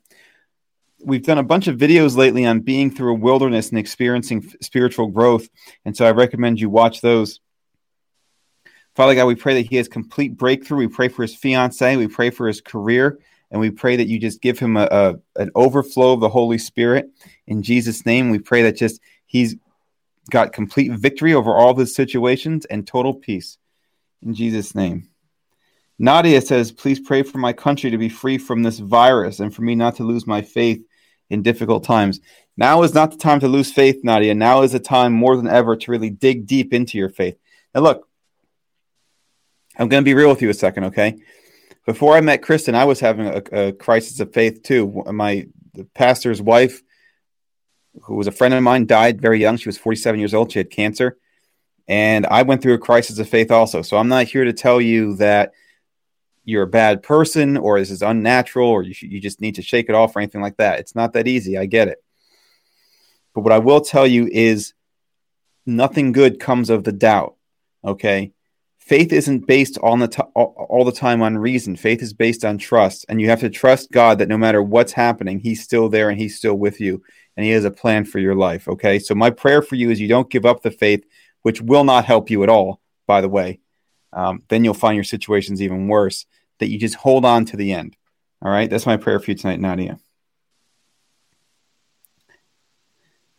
we've 1.05 1.21
done 1.21 1.37
a 1.37 1.43
bunch 1.43 1.67
of 1.67 1.77
videos 1.77 2.17
lately 2.17 2.43
on 2.43 2.61
being 2.61 2.89
through 2.89 3.11
a 3.11 3.19
wilderness 3.19 3.69
and 3.69 3.77
experiencing 3.77 4.43
f- 4.43 4.55
spiritual 4.63 5.09
growth, 5.09 5.47
and 5.85 5.95
so 5.95 6.07
I 6.07 6.11
recommend 6.11 6.59
you 6.59 6.71
watch 6.71 7.01
those. 7.01 7.39
Father 8.95 9.13
God, 9.13 9.27
we 9.27 9.35
pray 9.35 9.61
that 9.61 9.69
he 9.69 9.75
has 9.75 9.87
complete 9.87 10.35
breakthrough. 10.35 10.79
We 10.79 10.87
pray 10.87 11.09
for 11.09 11.21
his 11.21 11.35
fiance. 11.35 11.97
We 11.97 12.07
pray 12.07 12.31
for 12.31 12.47
his 12.47 12.61
career. 12.61 13.19
And 13.51 13.59
we 13.59 13.69
pray 13.69 13.97
that 13.97 14.07
you 14.07 14.17
just 14.17 14.41
give 14.41 14.57
him 14.57 14.77
a, 14.77 14.87
a, 14.89 15.15
an 15.41 15.51
overflow 15.55 16.13
of 16.13 16.21
the 16.21 16.29
Holy 16.29 16.57
Spirit. 16.57 17.09
In 17.47 17.61
Jesus' 17.61 18.05
name, 18.05 18.29
we 18.29 18.39
pray 18.39 18.63
that 18.63 18.77
just 18.77 19.01
he's 19.25 19.55
got 20.29 20.53
complete 20.53 20.91
victory 20.93 21.33
over 21.33 21.53
all 21.53 21.75
his 21.75 21.93
situations 21.93 22.65
and 22.65 22.87
total 22.87 23.13
peace. 23.13 23.57
In 24.21 24.33
Jesus' 24.33 24.73
name. 24.73 25.09
Nadia 25.99 26.41
says, 26.41 26.71
Please 26.71 26.99
pray 26.99 27.23
for 27.23 27.37
my 27.37 27.53
country 27.53 27.91
to 27.91 27.97
be 27.97 28.09
free 28.09 28.37
from 28.37 28.63
this 28.63 28.79
virus 28.79 29.39
and 29.39 29.53
for 29.53 29.61
me 29.61 29.75
not 29.75 29.97
to 29.97 30.03
lose 30.03 30.25
my 30.25 30.41
faith 30.41 30.83
in 31.29 31.43
difficult 31.43 31.83
times. 31.83 32.19
Now 32.57 32.83
is 32.83 32.93
not 32.93 33.11
the 33.11 33.17
time 33.17 33.39
to 33.41 33.47
lose 33.47 33.71
faith, 33.71 34.01
Nadia. 34.03 34.33
Now 34.33 34.61
is 34.61 34.71
the 34.71 34.79
time 34.79 35.13
more 35.13 35.35
than 35.35 35.47
ever 35.47 35.75
to 35.75 35.91
really 35.91 36.09
dig 36.09 36.47
deep 36.47 36.73
into 36.73 36.97
your 36.97 37.09
faith. 37.09 37.37
Now, 37.73 37.81
look, 37.81 38.07
I'm 39.77 39.87
going 39.87 40.03
to 40.03 40.05
be 40.05 40.13
real 40.13 40.29
with 40.29 40.41
you 40.41 40.49
a 40.49 40.53
second, 40.53 40.85
okay? 40.85 41.17
Before 41.85 42.15
I 42.15 42.21
met 42.21 42.43
Kristen, 42.43 42.75
I 42.75 42.85
was 42.85 42.99
having 42.99 43.27
a, 43.27 43.67
a 43.67 43.73
crisis 43.73 44.19
of 44.19 44.33
faith 44.33 44.61
too. 44.63 45.03
My 45.07 45.47
pastor's 45.93 46.41
wife, 46.41 46.81
who 48.03 48.15
was 48.15 48.27
a 48.27 48.31
friend 48.31 48.53
of 48.53 48.61
mine, 48.61 48.85
died 48.85 49.21
very 49.21 49.39
young. 49.39 49.57
She 49.57 49.69
was 49.69 49.77
47 49.77 50.19
years 50.19 50.33
old. 50.33 50.51
She 50.51 50.59
had 50.59 50.69
cancer. 50.69 51.17
And 51.87 52.25
I 52.27 52.43
went 52.43 52.61
through 52.61 52.75
a 52.75 52.79
crisis 52.79 53.19
of 53.19 53.27
faith 53.27 53.51
also. 53.51 53.81
So 53.81 53.97
I'm 53.97 54.07
not 54.07 54.27
here 54.27 54.45
to 54.45 54.53
tell 54.53 54.79
you 54.79 55.15
that 55.15 55.51
you're 56.45 56.63
a 56.63 56.67
bad 56.67 57.03
person 57.03 57.57
or 57.57 57.79
this 57.79 57.91
is 57.91 58.01
unnatural 58.01 58.69
or 58.69 58.83
you, 58.83 58.93
you 59.01 59.19
just 59.19 59.41
need 59.41 59.55
to 59.55 59.61
shake 59.61 59.89
it 59.89 59.95
off 59.95 60.15
or 60.15 60.19
anything 60.19 60.41
like 60.41 60.57
that. 60.57 60.79
It's 60.79 60.95
not 60.95 61.13
that 61.13 61.27
easy. 61.27 61.57
I 61.57 61.65
get 61.65 61.87
it. 61.87 62.03
But 63.33 63.41
what 63.41 63.53
I 63.53 63.59
will 63.59 63.81
tell 63.81 64.05
you 64.05 64.27
is 64.31 64.73
nothing 65.65 66.11
good 66.11 66.39
comes 66.39 66.69
of 66.69 66.83
the 66.83 66.91
doubt. 66.91 67.35
Okay 67.83 68.33
faith 68.81 69.13
isn't 69.13 69.47
based 69.47 69.77
on 69.81 69.99
the 69.99 70.07
t- 70.07 70.21
all 70.33 70.83
the 70.83 70.91
time 70.91 71.21
on 71.21 71.37
reason. 71.37 71.75
Faith 71.75 72.01
is 72.01 72.13
based 72.13 72.43
on 72.43 72.57
trust, 72.57 73.05
and 73.07 73.21
you 73.21 73.29
have 73.29 73.39
to 73.39 73.49
trust 73.49 73.91
God 73.91 74.17
that 74.17 74.27
no 74.27 74.37
matter 74.37 74.61
what's 74.61 74.91
happening, 74.91 75.39
He's 75.39 75.63
still 75.63 75.87
there 75.87 76.09
and 76.09 76.19
He's 76.19 76.35
still 76.35 76.55
with 76.55 76.81
you, 76.81 77.01
and 77.37 77.45
He 77.45 77.51
has 77.51 77.63
a 77.63 77.71
plan 77.71 78.05
for 78.05 78.19
your 78.19 78.35
life. 78.35 78.67
Okay, 78.67 78.99
so 78.99 79.15
my 79.15 79.29
prayer 79.29 79.61
for 79.61 79.75
you 79.75 79.91
is 79.91 80.01
you 80.01 80.07
don't 80.07 80.29
give 80.29 80.45
up 80.45 80.61
the 80.61 80.71
faith, 80.71 81.05
which 81.43 81.61
will 81.61 81.83
not 81.83 82.05
help 82.05 82.29
you 82.29 82.43
at 82.43 82.49
all. 82.49 82.81
By 83.07 83.21
the 83.21 83.29
way, 83.29 83.59
um, 84.13 84.43
then 84.49 84.63
you'll 84.63 84.73
find 84.73 84.95
your 84.95 85.03
situations 85.03 85.61
even 85.61 85.87
worse. 85.87 86.25
That 86.59 86.69
you 86.69 86.77
just 86.77 86.95
hold 86.95 87.25
on 87.25 87.45
to 87.45 87.57
the 87.57 87.73
end. 87.73 87.95
All 88.41 88.51
right, 88.51 88.69
that's 88.69 88.85
my 88.85 88.97
prayer 88.97 89.19
for 89.19 89.31
you 89.31 89.37
tonight, 89.37 89.59
Nadia. 89.59 89.99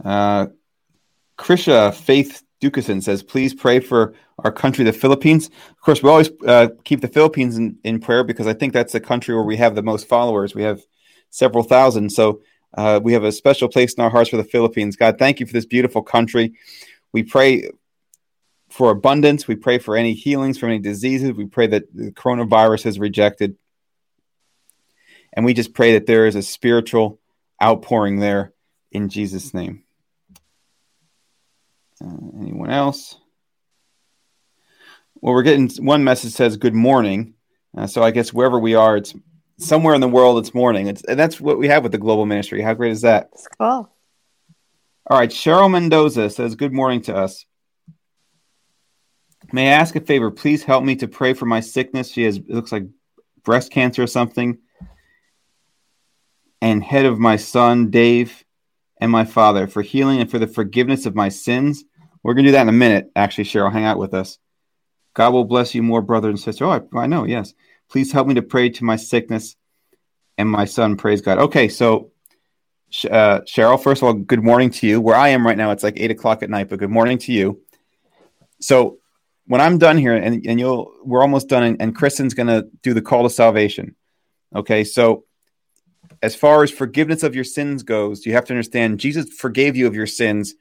Uh, 0.04 0.46
Krisha 1.38 1.94
Faith 1.94 2.42
Dukeson 2.62 3.02
says, 3.02 3.22
please 3.22 3.52
pray 3.52 3.80
for 3.80 4.14
our 4.38 4.52
country, 4.52 4.84
the 4.84 4.92
Philippines. 4.92 5.48
Of 5.70 5.80
course, 5.80 6.02
we 6.02 6.08
always 6.08 6.30
uh, 6.46 6.68
keep 6.84 7.00
the 7.00 7.08
Philippines 7.08 7.58
in, 7.58 7.78
in 7.82 7.98
prayer 7.98 8.22
because 8.22 8.46
I 8.46 8.54
think 8.54 8.72
that's 8.72 8.92
the 8.92 9.00
country 9.00 9.34
where 9.34 9.44
we 9.44 9.56
have 9.56 9.74
the 9.74 9.82
most 9.82 10.06
followers. 10.06 10.54
We 10.54 10.62
have 10.62 10.80
several 11.30 11.64
thousand. 11.64 12.10
So 12.10 12.40
uh, 12.74 13.00
we 13.02 13.12
have 13.14 13.24
a 13.24 13.32
special 13.32 13.68
place 13.68 13.94
in 13.94 14.02
our 14.02 14.10
hearts 14.10 14.30
for 14.30 14.36
the 14.36 14.44
Philippines. 14.44 14.96
God, 14.96 15.18
thank 15.18 15.40
you 15.40 15.46
for 15.46 15.52
this 15.52 15.66
beautiful 15.66 16.02
country. 16.02 16.54
We 17.12 17.24
pray 17.24 17.70
for 18.70 18.90
abundance. 18.90 19.48
We 19.48 19.56
pray 19.56 19.78
for 19.78 19.96
any 19.96 20.14
healings 20.14 20.56
from 20.56 20.70
any 20.70 20.78
diseases. 20.78 21.32
We 21.32 21.46
pray 21.46 21.66
that 21.66 21.94
the 21.94 22.12
coronavirus 22.12 22.86
is 22.86 22.98
rejected. 22.98 23.56
And 25.32 25.44
we 25.44 25.52
just 25.52 25.74
pray 25.74 25.94
that 25.94 26.06
there 26.06 26.26
is 26.26 26.36
a 26.36 26.42
spiritual 26.42 27.18
outpouring 27.62 28.20
there 28.20 28.52
in 28.90 29.08
Jesus' 29.08 29.52
name. 29.52 29.84
Uh, 32.02 32.16
anyone 32.40 32.70
else? 32.70 33.16
Well, 35.20 35.34
we're 35.34 35.42
getting 35.42 35.70
one 35.84 36.02
message 36.02 36.32
says 36.32 36.56
good 36.56 36.74
morning. 36.74 37.34
Uh, 37.76 37.86
so 37.86 38.02
I 38.02 38.10
guess 38.10 38.32
wherever 38.32 38.58
we 38.58 38.74
are, 38.74 38.96
it's 38.96 39.14
somewhere 39.58 39.94
in 39.94 40.00
the 40.00 40.08
world, 40.08 40.38
it's 40.38 40.54
morning. 40.54 40.88
It's, 40.88 41.04
and 41.04 41.18
that's 41.18 41.40
what 41.40 41.58
we 41.58 41.68
have 41.68 41.82
with 41.82 41.92
the 41.92 41.98
global 41.98 42.26
ministry. 42.26 42.60
How 42.60 42.74
great 42.74 42.92
is 42.92 43.02
that? 43.02 43.30
It's 43.32 43.48
cool. 43.58 43.88
All 45.08 45.18
right. 45.18 45.30
Cheryl 45.30 45.70
Mendoza 45.70 46.28
says 46.30 46.56
good 46.56 46.72
morning 46.72 47.02
to 47.02 47.16
us. 47.16 47.44
May 49.52 49.68
I 49.68 49.72
ask 49.72 49.94
a 49.94 50.00
favor? 50.00 50.30
Please 50.30 50.64
help 50.64 50.82
me 50.82 50.96
to 50.96 51.08
pray 51.08 51.34
for 51.34 51.46
my 51.46 51.60
sickness. 51.60 52.10
She 52.10 52.24
has, 52.24 52.38
it 52.38 52.50
looks 52.50 52.72
like 52.72 52.84
breast 53.44 53.70
cancer 53.70 54.02
or 54.02 54.06
something. 54.06 54.58
And 56.60 56.82
head 56.82 57.06
of 57.06 57.18
my 57.18 57.36
son, 57.36 57.90
Dave, 57.90 58.44
and 59.00 59.10
my 59.10 59.24
father 59.24 59.66
for 59.66 59.82
healing 59.82 60.20
and 60.20 60.30
for 60.30 60.38
the 60.38 60.46
forgiveness 60.46 61.06
of 61.06 61.14
my 61.14 61.28
sins 61.28 61.84
we're 62.22 62.34
going 62.34 62.44
to 62.44 62.48
do 62.48 62.52
that 62.52 62.62
in 62.62 62.68
a 62.68 62.72
minute, 62.72 63.10
actually, 63.16 63.44
Cheryl. 63.44 63.72
Hang 63.72 63.84
out 63.84 63.98
with 63.98 64.14
us. 64.14 64.38
God 65.14 65.32
will 65.32 65.44
bless 65.44 65.74
you 65.74 65.82
more, 65.82 66.02
brother 66.02 66.28
and 66.28 66.40
sister. 66.40 66.64
Oh, 66.64 66.70
I, 66.70 66.98
I 67.00 67.06
know, 67.06 67.24
yes. 67.24 67.54
Please 67.90 68.12
help 68.12 68.26
me 68.26 68.34
to 68.34 68.42
pray 68.42 68.70
to 68.70 68.84
my 68.84 68.96
sickness 68.96 69.56
and 70.38 70.48
my 70.48 70.64
son. 70.64 70.96
Praise 70.96 71.20
God. 71.20 71.38
Okay, 71.38 71.68
so 71.68 72.12
uh, 73.10 73.40
Cheryl, 73.40 73.82
first 73.82 74.02
of 74.02 74.06
all, 74.06 74.14
good 74.14 74.42
morning 74.42 74.70
to 74.70 74.86
you. 74.86 75.00
Where 75.00 75.16
I 75.16 75.28
am 75.28 75.46
right 75.46 75.56
now, 75.56 75.72
it's 75.72 75.82
like 75.82 75.98
eight 75.98 76.10
o'clock 76.10 76.42
at 76.42 76.50
night, 76.50 76.68
but 76.68 76.78
good 76.78 76.90
morning 76.90 77.18
to 77.18 77.32
you. 77.32 77.60
So 78.60 78.98
when 79.46 79.60
I'm 79.60 79.78
done 79.78 79.98
here, 79.98 80.14
and, 80.14 80.46
and 80.46 80.58
you'll, 80.58 80.94
we're 81.04 81.20
almost 81.20 81.48
done, 81.48 81.62
and, 81.62 81.82
and 81.82 81.94
Kristen's 81.94 82.34
going 82.34 82.46
to 82.46 82.68
do 82.82 82.94
the 82.94 83.02
call 83.02 83.24
to 83.24 83.30
salvation. 83.30 83.96
Okay, 84.54 84.84
so 84.84 85.24
as 86.22 86.34
far 86.34 86.62
as 86.62 86.70
forgiveness 86.70 87.22
of 87.22 87.34
your 87.34 87.44
sins 87.44 87.82
goes, 87.82 88.24
you 88.24 88.32
have 88.34 88.44
to 88.46 88.52
understand 88.52 89.00
Jesus 89.00 89.28
forgave 89.30 89.76
you 89.76 89.86
of 89.86 89.94
your 89.94 90.06
sins 90.06 90.54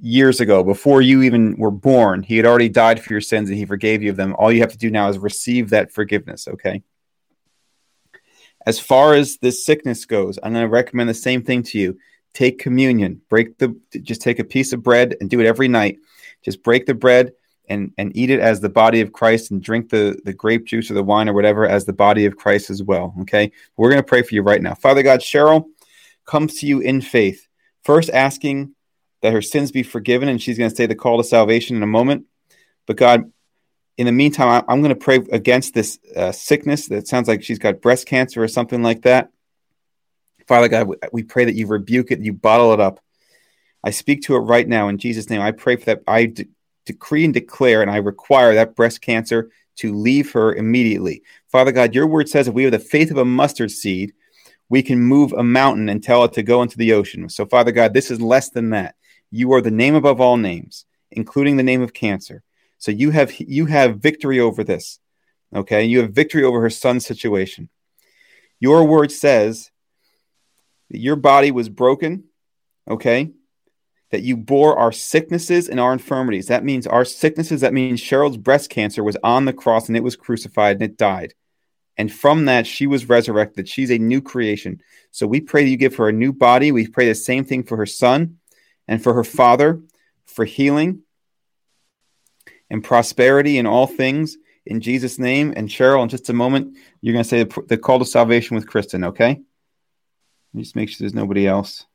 years 0.00 0.40
ago, 0.40 0.62
before 0.62 1.02
you 1.02 1.22
even 1.22 1.56
were 1.56 1.70
born. 1.70 2.22
He 2.22 2.36
had 2.36 2.46
already 2.46 2.68
died 2.68 3.02
for 3.02 3.12
your 3.12 3.20
sins 3.20 3.48
and 3.48 3.58
he 3.58 3.64
forgave 3.64 4.02
you 4.02 4.10
of 4.10 4.16
them. 4.16 4.34
All 4.38 4.52
you 4.52 4.60
have 4.60 4.72
to 4.72 4.78
do 4.78 4.90
now 4.90 5.08
is 5.08 5.18
receive 5.18 5.70
that 5.70 5.92
forgiveness, 5.92 6.48
okay? 6.48 6.82
As 8.66 8.78
far 8.78 9.14
as 9.14 9.38
this 9.38 9.64
sickness 9.64 10.04
goes, 10.06 10.38
I'm 10.42 10.52
going 10.52 10.64
to 10.64 10.70
recommend 10.70 11.08
the 11.08 11.14
same 11.14 11.42
thing 11.42 11.62
to 11.64 11.78
you. 11.78 11.98
Take 12.32 12.58
communion. 12.58 13.20
Break 13.28 13.58
the 13.58 13.78
just 14.02 14.22
take 14.22 14.38
a 14.38 14.44
piece 14.44 14.72
of 14.72 14.82
bread 14.82 15.16
and 15.20 15.30
do 15.30 15.40
it 15.40 15.46
every 15.46 15.68
night. 15.68 15.98
Just 16.44 16.64
break 16.64 16.86
the 16.86 16.94
bread 16.94 17.32
and 17.68 17.92
and 17.96 18.16
eat 18.16 18.30
it 18.30 18.40
as 18.40 18.60
the 18.60 18.68
body 18.68 19.00
of 19.00 19.12
Christ 19.12 19.50
and 19.50 19.62
drink 19.62 19.90
the 19.90 20.18
the 20.24 20.32
grape 20.32 20.64
juice 20.64 20.90
or 20.90 20.94
the 20.94 21.02
wine 21.02 21.28
or 21.28 21.32
whatever 21.32 21.66
as 21.66 21.84
the 21.84 21.92
body 21.92 22.26
of 22.26 22.36
Christ 22.36 22.70
as 22.70 22.82
well, 22.82 23.14
okay? 23.20 23.52
We're 23.76 23.90
going 23.90 24.02
to 24.02 24.08
pray 24.08 24.22
for 24.22 24.34
you 24.34 24.42
right 24.42 24.60
now. 24.60 24.74
Father 24.74 25.02
God, 25.02 25.20
Cheryl 25.20 25.66
comes 26.24 26.58
to 26.60 26.66
you 26.66 26.80
in 26.80 27.00
faith. 27.00 27.46
First 27.82 28.10
asking 28.10 28.73
that 29.24 29.32
her 29.32 29.40
sins 29.40 29.72
be 29.72 29.82
forgiven, 29.82 30.28
and 30.28 30.40
she's 30.40 30.58
going 30.58 30.68
to 30.68 30.76
say 30.76 30.84
the 30.84 30.94
call 30.94 31.16
to 31.16 31.24
salvation 31.24 31.76
in 31.76 31.82
a 31.82 31.86
moment. 31.86 32.26
But 32.86 32.98
God, 32.98 33.32
in 33.96 34.04
the 34.04 34.12
meantime, 34.12 34.62
I'm 34.68 34.82
going 34.82 34.90
to 34.90 35.00
pray 35.00 35.16
against 35.32 35.72
this 35.72 35.98
uh, 36.14 36.30
sickness 36.30 36.88
that 36.88 37.08
sounds 37.08 37.26
like 37.26 37.42
she's 37.42 37.58
got 37.58 37.80
breast 37.80 38.06
cancer 38.06 38.42
or 38.42 38.48
something 38.48 38.82
like 38.82 39.00
that. 39.02 39.30
Father 40.46 40.68
God, 40.68 40.94
we 41.10 41.22
pray 41.22 41.46
that 41.46 41.54
you 41.54 41.66
rebuke 41.66 42.10
it, 42.10 42.20
you 42.20 42.34
bottle 42.34 42.74
it 42.74 42.80
up. 42.80 43.00
I 43.82 43.92
speak 43.92 44.20
to 44.24 44.36
it 44.36 44.40
right 44.40 44.68
now 44.68 44.88
in 44.88 44.98
Jesus' 44.98 45.30
name. 45.30 45.40
I 45.40 45.52
pray 45.52 45.76
for 45.76 45.86
that. 45.86 46.02
I 46.06 46.26
de- 46.26 46.48
decree 46.84 47.24
and 47.24 47.32
declare, 47.32 47.80
and 47.80 47.90
I 47.90 47.96
require 47.96 48.52
that 48.54 48.76
breast 48.76 49.00
cancer 49.00 49.50
to 49.76 49.94
leave 49.94 50.32
her 50.32 50.54
immediately. 50.54 51.22
Father 51.50 51.72
God, 51.72 51.94
your 51.94 52.06
word 52.06 52.28
says 52.28 52.46
if 52.46 52.52
we 52.52 52.64
have 52.64 52.72
the 52.72 52.78
faith 52.78 53.10
of 53.10 53.16
a 53.16 53.24
mustard 53.24 53.70
seed, 53.70 54.12
we 54.68 54.82
can 54.82 55.00
move 55.00 55.32
a 55.32 55.42
mountain 55.42 55.88
and 55.88 56.02
tell 56.02 56.24
it 56.24 56.34
to 56.34 56.42
go 56.42 56.60
into 56.60 56.76
the 56.76 56.92
ocean. 56.92 57.26
So, 57.30 57.46
Father 57.46 57.72
God, 57.72 57.94
this 57.94 58.10
is 58.10 58.20
less 58.20 58.50
than 58.50 58.68
that. 58.70 58.96
You 59.34 59.52
are 59.54 59.60
the 59.60 59.72
name 59.72 59.96
above 59.96 60.20
all 60.20 60.36
names, 60.36 60.84
including 61.10 61.56
the 61.56 61.64
name 61.64 61.82
of 61.82 61.92
cancer. 61.92 62.44
So 62.78 62.92
you 62.92 63.10
have 63.10 63.32
you 63.40 63.66
have 63.66 63.98
victory 63.98 64.38
over 64.38 64.62
this. 64.62 65.00
Okay? 65.52 65.84
You 65.86 66.02
have 66.02 66.12
victory 66.12 66.44
over 66.44 66.60
her 66.60 66.70
son's 66.70 67.04
situation. 67.04 67.68
Your 68.60 68.84
word 68.84 69.10
says 69.10 69.72
that 70.90 71.00
your 71.00 71.16
body 71.16 71.50
was 71.50 71.68
broken, 71.68 72.24
okay? 72.88 73.32
That 74.12 74.22
you 74.22 74.36
bore 74.36 74.78
our 74.78 74.92
sicknesses 74.92 75.68
and 75.68 75.80
our 75.80 75.92
infirmities. 75.92 76.46
That 76.46 76.62
means 76.62 76.86
our 76.86 77.04
sicknesses, 77.04 77.62
that 77.62 77.74
means 77.74 78.00
Cheryl's 78.00 78.36
breast 78.36 78.70
cancer 78.70 79.02
was 79.02 79.16
on 79.24 79.46
the 79.46 79.52
cross 79.52 79.88
and 79.88 79.96
it 79.96 80.04
was 80.04 80.14
crucified 80.14 80.76
and 80.76 80.84
it 80.84 80.96
died. 80.96 81.34
And 81.96 82.12
from 82.12 82.44
that, 82.44 82.68
she 82.68 82.86
was 82.86 83.08
resurrected. 83.08 83.68
She's 83.68 83.90
a 83.90 83.98
new 83.98 84.22
creation. 84.22 84.80
So 85.10 85.26
we 85.26 85.40
pray 85.40 85.64
that 85.64 85.70
you 85.70 85.76
give 85.76 85.96
her 85.96 86.08
a 86.08 86.12
new 86.12 86.32
body. 86.32 86.70
We 86.70 86.86
pray 86.86 87.08
the 87.08 87.16
same 87.16 87.44
thing 87.44 87.64
for 87.64 87.76
her 87.76 87.86
son 87.86 88.38
and 88.88 89.02
for 89.02 89.14
her 89.14 89.24
father 89.24 89.80
for 90.26 90.44
healing 90.44 91.02
and 92.70 92.82
prosperity 92.82 93.58
in 93.58 93.66
all 93.66 93.86
things 93.86 94.36
in 94.66 94.80
Jesus' 94.80 95.18
name. 95.18 95.52
And 95.56 95.68
Cheryl, 95.68 96.02
in 96.02 96.08
just 96.08 96.28
a 96.30 96.32
moment, 96.32 96.76
you're 97.00 97.12
going 97.12 97.22
to 97.22 97.28
say 97.28 97.44
the, 97.44 97.62
the 97.68 97.78
call 97.78 97.98
to 97.98 98.04
salvation 98.04 98.54
with 98.54 98.66
Kristen, 98.66 99.04
okay? 99.04 99.40
Just 100.56 100.76
make 100.76 100.88
sure 100.88 100.98
there's 101.00 101.14
nobody 101.14 101.46
else. 101.46 101.86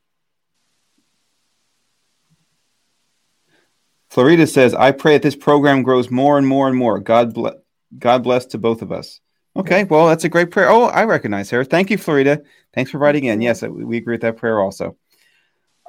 Florida 4.09 4.47
says, 4.47 4.73
I 4.73 4.91
pray 4.91 5.13
that 5.13 5.21
this 5.21 5.35
program 5.35 5.83
grows 5.83 6.09
more 6.09 6.37
and 6.37 6.47
more 6.47 6.67
and 6.67 6.75
more. 6.75 6.99
God, 6.99 7.33
bless, 7.33 7.53
God 7.97 8.23
bless 8.23 8.45
to 8.47 8.57
both 8.57 8.81
of 8.81 8.91
us. 8.91 9.21
Okay, 9.55 9.83
well, 9.83 10.07
that's 10.07 10.23
a 10.23 10.29
great 10.29 10.51
prayer. 10.51 10.69
Oh, 10.69 10.85
I 10.85 11.03
recognize 11.03 11.49
her. 11.51 11.63
Thank 11.63 11.89
you, 11.89 11.97
Florida. 11.97 12.41
Thanks 12.73 12.91
for 12.91 12.97
writing 12.97 13.25
in. 13.25 13.41
Yes, 13.41 13.61
we 13.61 13.97
agree 13.97 14.13
with 14.13 14.21
that 14.21 14.37
prayer 14.37 14.59
also. 14.59 14.95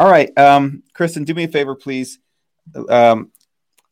All 0.01 0.11
right, 0.11 0.37
um, 0.39 0.83
Kristen, 0.95 1.25
do 1.25 1.35
me 1.35 1.45
a 1.45 1.49
favor, 1.49 1.75
please. 1.75 2.21
Um, 2.89 3.33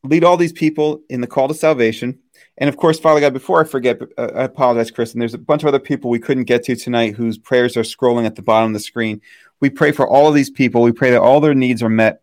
lead 0.02 0.24
all 0.24 0.38
these 0.38 0.54
people 0.54 1.02
in 1.10 1.20
the 1.20 1.26
call 1.26 1.48
to 1.48 1.54
salvation. 1.54 2.20
And 2.56 2.66
of 2.66 2.78
course, 2.78 2.98
Father 2.98 3.20
God, 3.20 3.34
before 3.34 3.60
I 3.60 3.64
forget, 3.64 4.00
uh, 4.16 4.30
I 4.34 4.44
apologize, 4.44 4.90
Kristen. 4.90 5.18
There's 5.18 5.34
a 5.34 5.38
bunch 5.38 5.64
of 5.64 5.68
other 5.68 5.78
people 5.78 6.08
we 6.08 6.18
couldn't 6.18 6.44
get 6.44 6.64
to 6.64 6.76
tonight 6.76 7.14
whose 7.14 7.36
prayers 7.36 7.76
are 7.76 7.82
scrolling 7.82 8.24
at 8.24 8.36
the 8.36 8.42
bottom 8.42 8.68
of 8.68 8.72
the 8.72 8.80
screen. 8.80 9.20
We 9.60 9.68
pray 9.68 9.92
for 9.92 10.08
all 10.08 10.26
of 10.26 10.34
these 10.34 10.48
people. 10.48 10.80
We 10.80 10.92
pray 10.92 11.10
that 11.10 11.20
all 11.20 11.40
their 11.40 11.54
needs 11.54 11.82
are 11.82 11.90
met, 11.90 12.22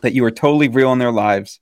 that 0.00 0.14
you 0.14 0.24
are 0.24 0.30
totally 0.30 0.68
real 0.68 0.90
in 0.94 0.98
their 0.98 1.12
lives, 1.12 1.60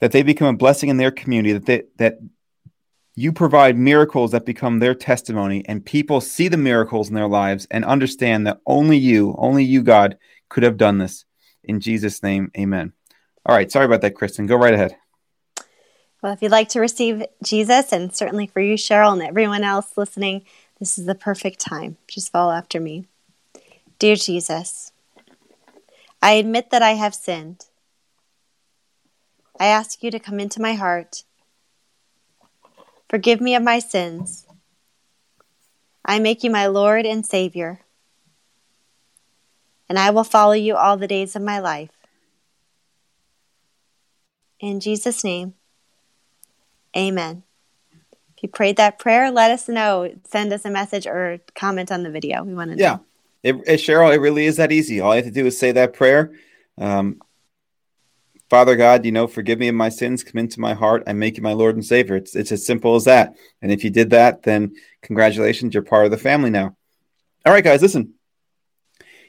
that 0.00 0.12
they 0.12 0.22
become 0.22 0.48
a 0.48 0.58
blessing 0.58 0.90
in 0.90 0.98
their 0.98 1.10
community, 1.10 1.54
that 1.54 1.64
they, 1.64 1.82
that 1.96 2.18
you 3.16 3.32
provide 3.32 3.76
miracles 3.76 4.32
that 4.32 4.44
become 4.44 4.78
their 4.78 4.94
testimony, 4.94 5.64
and 5.66 5.84
people 5.84 6.20
see 6.20 6.48
the 6.48 6.56
miracles 6.56 7.08
in 7.08 7.14
their 7.14 7.28
lives 7.28 7.66
and 7.70 7.84
understand 7.84 8.46
that 8.46 8.60
only 8.66 8.96
you, 8.96 9.34
only 9.38 9.64
you, 9.64 9.82
God, 9.82 10.18
could 10.48 10.64
have 10.64 10.76
done 10.76 10.98
this. 10.98 11.24
In 11.62 11.80
Jesus' 11.80 12.22
name, 12.22 12.50
amen. 12.58 12.92
All 13.46 13.54
right. 13.54 13.70
Sorry 13.70 13.84
about 13.84 14.00
that, 14.00 14.14
Kristen. 14.14 14.46
Go 14.46 14.56
right 14.56 14.74
ahead. 14.74 14.96
Well, 16.22 16.32
if 16.32 16.42
you'd 16.42 16.50
like 16.50 16.70
to 16.70 16.80
receive 16.80 17.24
Jesus, 17.42 17.92
and 17.92 18.14
certainly 18.14 18.46
for 18.46 18.60
you, 18.60 18.74
Cheryl, 18.74 19.12
and 19.12 19.22
everyone 19.22 19.62
else 19.62 19.96
listening, 19.96 20.44
this 20.80 20.98
is 20.98 21.06
the 21.06 21.14
perfect 21.14 21.60
time. 21.60 21.98
Just 22.08 22.32
follow 22.32 22.52
after 22.52 22.80
me. 22.80 23.06
Dear 23.98 24.16
Jesus, 24.16 24.90
I 26.20 26.32
admit 26.32 26.70
that 26.70 26.82
I 26.82 26.92
have 26.92 27.14
sinned. 27.14 27.66
I 29.60 29.66
ask 29.66 30.02
you 30.02 30.10
to 30.10 30.18
come 30.18 30.40
into 30.40 30.60
my 30.60 30.72
heart 30.72 31.24
Forgive 33.08 33.40
me 33.40 33.54
of 33.54 33.62
my 33.62 33.78
sins. 33.78 34.46
I 36.04 36.18
make 36.18 36.44
you 36.44 36.50
my 36.50 36.66
Lord 36.66 37.06
and 37.06 37.24
Savior, 37.24 37.80
and 39.88 39.98
I 39.98 40.10
will 40.10 40.24
follow 40.24 40.52
you 40.52 40.76
all 40.76 40.96
the 40.96 41.08
days 41.08 41.34
of 41.34 41.42
my 41.42 41.58
life. 41.58 41.90
In 44.60 44.80
Jesus' 44.80 45.24
name, 45.24 45.54
amen. 46.96 47.42
If 48.36 48.42
you 48.42 48.48
prayed 48.48 48.76
that 48.76 48.98
prayer, 48.98 49.30
let 49.30 49.50
us 49.50 49.68
know. 49.68 50.12
Send 50.24 50.52
us 50.52 50.64
a 50.64 50.70
message 50.70 51.06
or 51.06 51.38
comment 51.54 51.90
on 51.92 52.02
the 52.02 52.10
video. 52.10 52.42
We 52.42 52.54
want 52.54 52.70
to 52.70 52.76
know. 52.76 52.82
Yeah. 52.82 52.98
It, 53.42 53.56
it, 53.66 53.80
Cheryl, 53.80 54.14
it 54.14 54.20
really 54.20 54.46
is 54.46 54.56
that 54.56 54.72
easy. 54.72 55.00
All 55.00 55.14
you 55.14 55.22
have 55.22 55.26
to 55.26 55.30
do 55.30 55.46
is 55.46 55.58
say 55.58 55.72
that 55.72 55.92
prayer. 55.92 56.32
Um, 56.78 57.20
Father 58.54 58.76
God, 58.76 59.04
you 59.04 59.10
know, 59.10 59.26
forgive 59.26 59.58
me 59.58 59.66
of 59.66 59.74
my 59.74 59.88
sins, 59.88 60.22
come 60.22 60.38
into 60.38 60.60
my 60.60 60.74
heart, 60.74 61.02
I 61.08 61.12
make 61.12 61.36
you 61.36 61.42
my 61.42 61.54
Lord 61.54 61.74
and 61.74 61.84
Savior. 61.84 62.14
It's 62.14 62.36
it's 62.36 62.52
as 62.52 62.64
simple 62.64 62.94
as 62.94 63.02
that. 63.02 63.34
And 63.60 63.72
if 63.72 63.82
you 63.82 63.90
did 63.90 64.10
that, 64.10 64.44
then 64.44 64.76
congratulations, 65.02 65.74
you're 65.74 65.82
part 65.82 66.04
of 66.04 66.12
the 66.12 66.18
family 66.18 66.50
now. 66.50 66.76
All 67.44 67.52
right, 67.52 67.64
guys, 67.64 67.82
listen. 67.82 68.14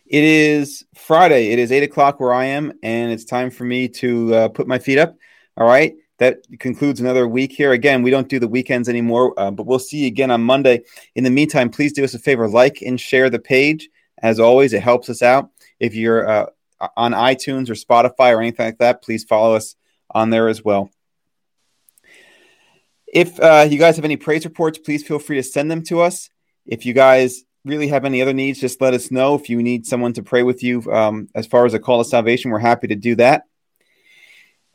It 0.05 0.23
is 0.23 0.85
Friday. 0.93 1.47
It 1.47 1.57
is 1.57 1.71
eight 1.71 1.81
o'clock 1.81 2.19
where 2.19 2.35
I 2.35 2.45
am, 2.45 2.73
and 2.83 3.11
it's 3.11 3.25
time 3.25 3.49
for 3.49 3.63
me 3.63 3.87
to 3.87 4.35
uh, 4.35 4.47
put 4.49 4.67
my 4.67 4.77
feet 4.77 4.99
up. 4.99 5.17
All 5.57 5.65
right. 5.65 5.95
That 6.19 6.41
concludes 6.59 6.99
another 6.99 7.27
week 7.27 7.51
here. 7.51 7.71
Again, 7.71 8.03
we 8.03 8.11
don't 8.11 8.29
do 8.29 8.37
the 8.37 8.47
weekends 8.47 8.87
anymore, 8.87 9.33
uh, 9.39 9.49
but 9.49 9.65
we'll 9.65 9.79
see 9.79 10.01
you 10.01 10.07
again 10.07 10.29
on 10.29 10.43
Monday. 10.43 10.83
In 11.15 11.23
the 11.23 11.31
meantime, 11.31 11.71
please 11.71 11.93
do 11.93 12.03
us 12.03 12.13
a 12.13 12.19
favor 12.19 12.47
like 12.47 12.83
and 12.83 13.01
share 13.01 13.31
the 13.31 13.39
page. 13.39 13.89
As 14.21 14.39
always, 14.39 14.71
it 14.73 14.83
helps 14.83 15.09
us 15.09 15.23
out. 15.23 15.49
If 15.79 15.95
you're 15.95 16.29
uh, 16.29 16.45
on 16.95 17.13
iTunes 17.13 17.69
or 17.69 17.73
Spotify 17.73 18.35
or 18.35 18.41
anything 18.41 18.65
like 18.65 18.77
that, 18.79 19.01
please 19.01 19.23
follow 19.23 19.55
us 19.55 19.75
on 20.11 20.29
there 20.29 20.47
as 20.47 20.63
well. 20.63 20.89
If 23.07 23.39
uh, 23.39 23.67
you 23.69 23.77
guys 23.77 23.95
have 23.95 24.05
any 24.05 24.17
praise 24.17 24.45
reports, 24.45 24.77
please 24.77 25.05
feel 25.07 25.19
free 25.19 25.37
to 25.37 25.43
send 25.43 25.71
them 25.71 25.83
to 25.83 26.01
us. 26.01 26.29
If 26.65 26.85
you 26.85 26.93
guys 26.93 27.43
really 27.63 27.87
have 27.87 28.05
any 28.05 28.21
other 28.21 28.33
needs, 28.33 28.59
just 28.59 28.81
let 28.81 28.93
us 28.93 29.09
know. 29.11 29.35
If 29.35 29.49
you 29.49 29.61
need 29.61 29.85
someone 29.85 30.13
to 30.13 30.23
pray 30.23 30.43
with 30.43 30.63
you 30.63 30.81
um, 30.91 31.29
as 31.33 31.47
far 31.47 31.65
as 31.65 31.73
a 31.73 31.79
call 31.79 32.03
to 32.03 32.09
salvation, 32.09 32.51
we're 32.51 32.59
happy 32.59 32.87
to 32.87 32.95
do 32.95 33.15
that. 33.15 33.43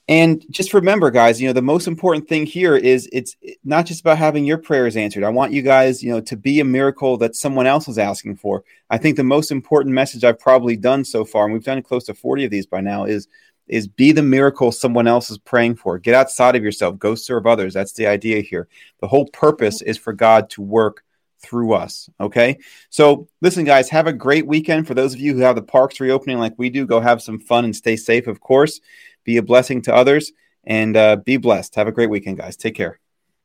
And 0.09 0.45
just 0.51 0.75
remember, 0.75 1.11
guys, 1.13 1.41
you 1.41 1.47
know, 1.47 1.53
the 1.53 1.63
most 1.63 1.87
important 1.87 2.29
thing 2.29 2.45
here 2.45 2.75
is 2.75 3.09
it's 3.13 3.37
not 3.63 3.87
just 3.87 4.01
about 4.01 4.19
having 4.19 4.45
your 4.45 4.59
prayers 4.59 4.97
answered. 4.97 5.23
I 5.23 5.29
want 5.29 5.53
you 5.53 5.63
guys, 5.63 6.03
you 6.03 6.11
know, 6.11 6.21
to 6.23 6.37
be 6.37 6.59
a 6.59 6.65
miracle 6.65 7.17
that 7.19 7.37
someone 7.37 7.67
else 7.67 7.87
is 7.87 7.97
asking 7.97 8.37
for. 8.37 8.65
I 8.91 8.99
think 8.99 9.17
the 9.17 9.23
most 9.23 9.53
important 9.53 9.95
message 9.95 10.25
I've 10.25 10.41
probably 10.41 10.77
done 10.77 11.05
so 11.05 11.25
far, 11.25 11.45
and 11.45 11.53
we've 11.53 11.63
done 11.63 11.81
close 11.83 12.05
to 12.07 12.15
40 12.15 12.47
of 12.47 12.51
these 12.51 12.67
by 12.67 12.81
now, 12.81 13.05
is 13.05 13.29
is 13.69 13.87
be 13.87 14.11
the 14.11 14.23
miracle 14.23 14.73
someone 14.73 15.07
else 15.07 15.31
is 15.31 15.39
praying 15.39 15.77
for. 15.77 15.97
Get 15.97 16.17
outside 16.17 16.57
of 16.57 16.65
yourself, 16.65 16.99
go 16.99 17.15
serve 17.15 17.47
others. 17.47 17.73
That's 17.73 17.93
the 17.93 18.09
idea 18.09 18.41
here. 18.41 18.67
The 19.01 19.07
whole 19.07 19.29
purpose 19.29 19.81
is 19.81 19.97
for 19.97 20.13
God 20.13 20.51
to 20.51 20.63
work 20.63 21.05
through 21.39 21.75
us. 21.75 22.11
Okay. 22.19 22.59
So 22.91 23.29
listen, 23.41 23.65
guys, 23.65 23.89
have 23.91 24.09
a 24.09 24.13
great 24.13 24.45
weekend. 24.45 24.89
For 24.89 24.95
those 24.95 25.15
of 25.15 25.21
you 25.21 25.35
who 25.35 25.41
have 25.41 25.55
the 25.55 25.63
parks 25.63 26.01
reopening 26.01 26.39
like 26.39 26.55
we 26.59 26.69
do, 26.69 26.85
go 26.85 26.99
have 26.99 27.23
some 27.23 27.39
fun 27.39 27.65
and 27.65 27.77
stay 27.77 27.95
safe, 27.95 28.27
of 28.27 28.41
course 28.41 28.81
be 29.25 29.37
a 29.37 29.43
blessing 29.43 29.83
to 29.83 29.95
others, 29.95 30.33
and 30.65 30.97
uh, 30.97 31.17
be 31.17 31.37
blessed. 31.37 31.75
Have 31.75 31.89
a 31.89 31.93
great 31.93 32.11
weekend, 32.11 32.39
guys. 32.39 32.57
Take 32.57 32.75
care. 32.75 33.01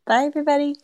Bye, 0.06 0.26
everybody. 0.26 0.76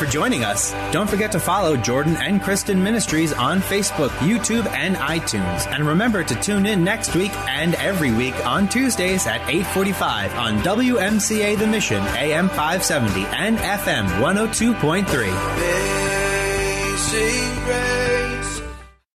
For 0.00 0.06
joining 0.06 0.44
us. 0.44 0.72
Don't 0.92 1.10
forget 1.10 1.30
to 1.32 1.38
follow 1.38 1.76
Jordan 1.76 2.16
and 2.16 2.40
Kristen 2.42 2.82
Ministries 2.82 3.34
on 3.34 3.60
Facebook, 3.60 4.08
YouTube, 4.20 4.66
and 4.68 4.96
iTunes. 4.96 5.66
And 5.70 5.86
remember 5.86 6.24
to 6.24 6.34
tune 6.36 6.64
in 6.64 6.82
next 6.82 7.14
week 7.14 7.32
and 7.46 7.74
every 7.74 8.10
week 8.10 8.34
on 8.46 8.66
Tuesdays 8.66 9.26
at 9.26 9.42
8:45 9.42 10.34
on 10.38 10.62
WMCA 10.62 11.54
The 11.56 11.66
Mission, 11.66 12.02
AM 12.16 12.48
570 12.48 13.26
and 13.26 13.58
FM 13.58 14.06
102.3. 14.22 15.28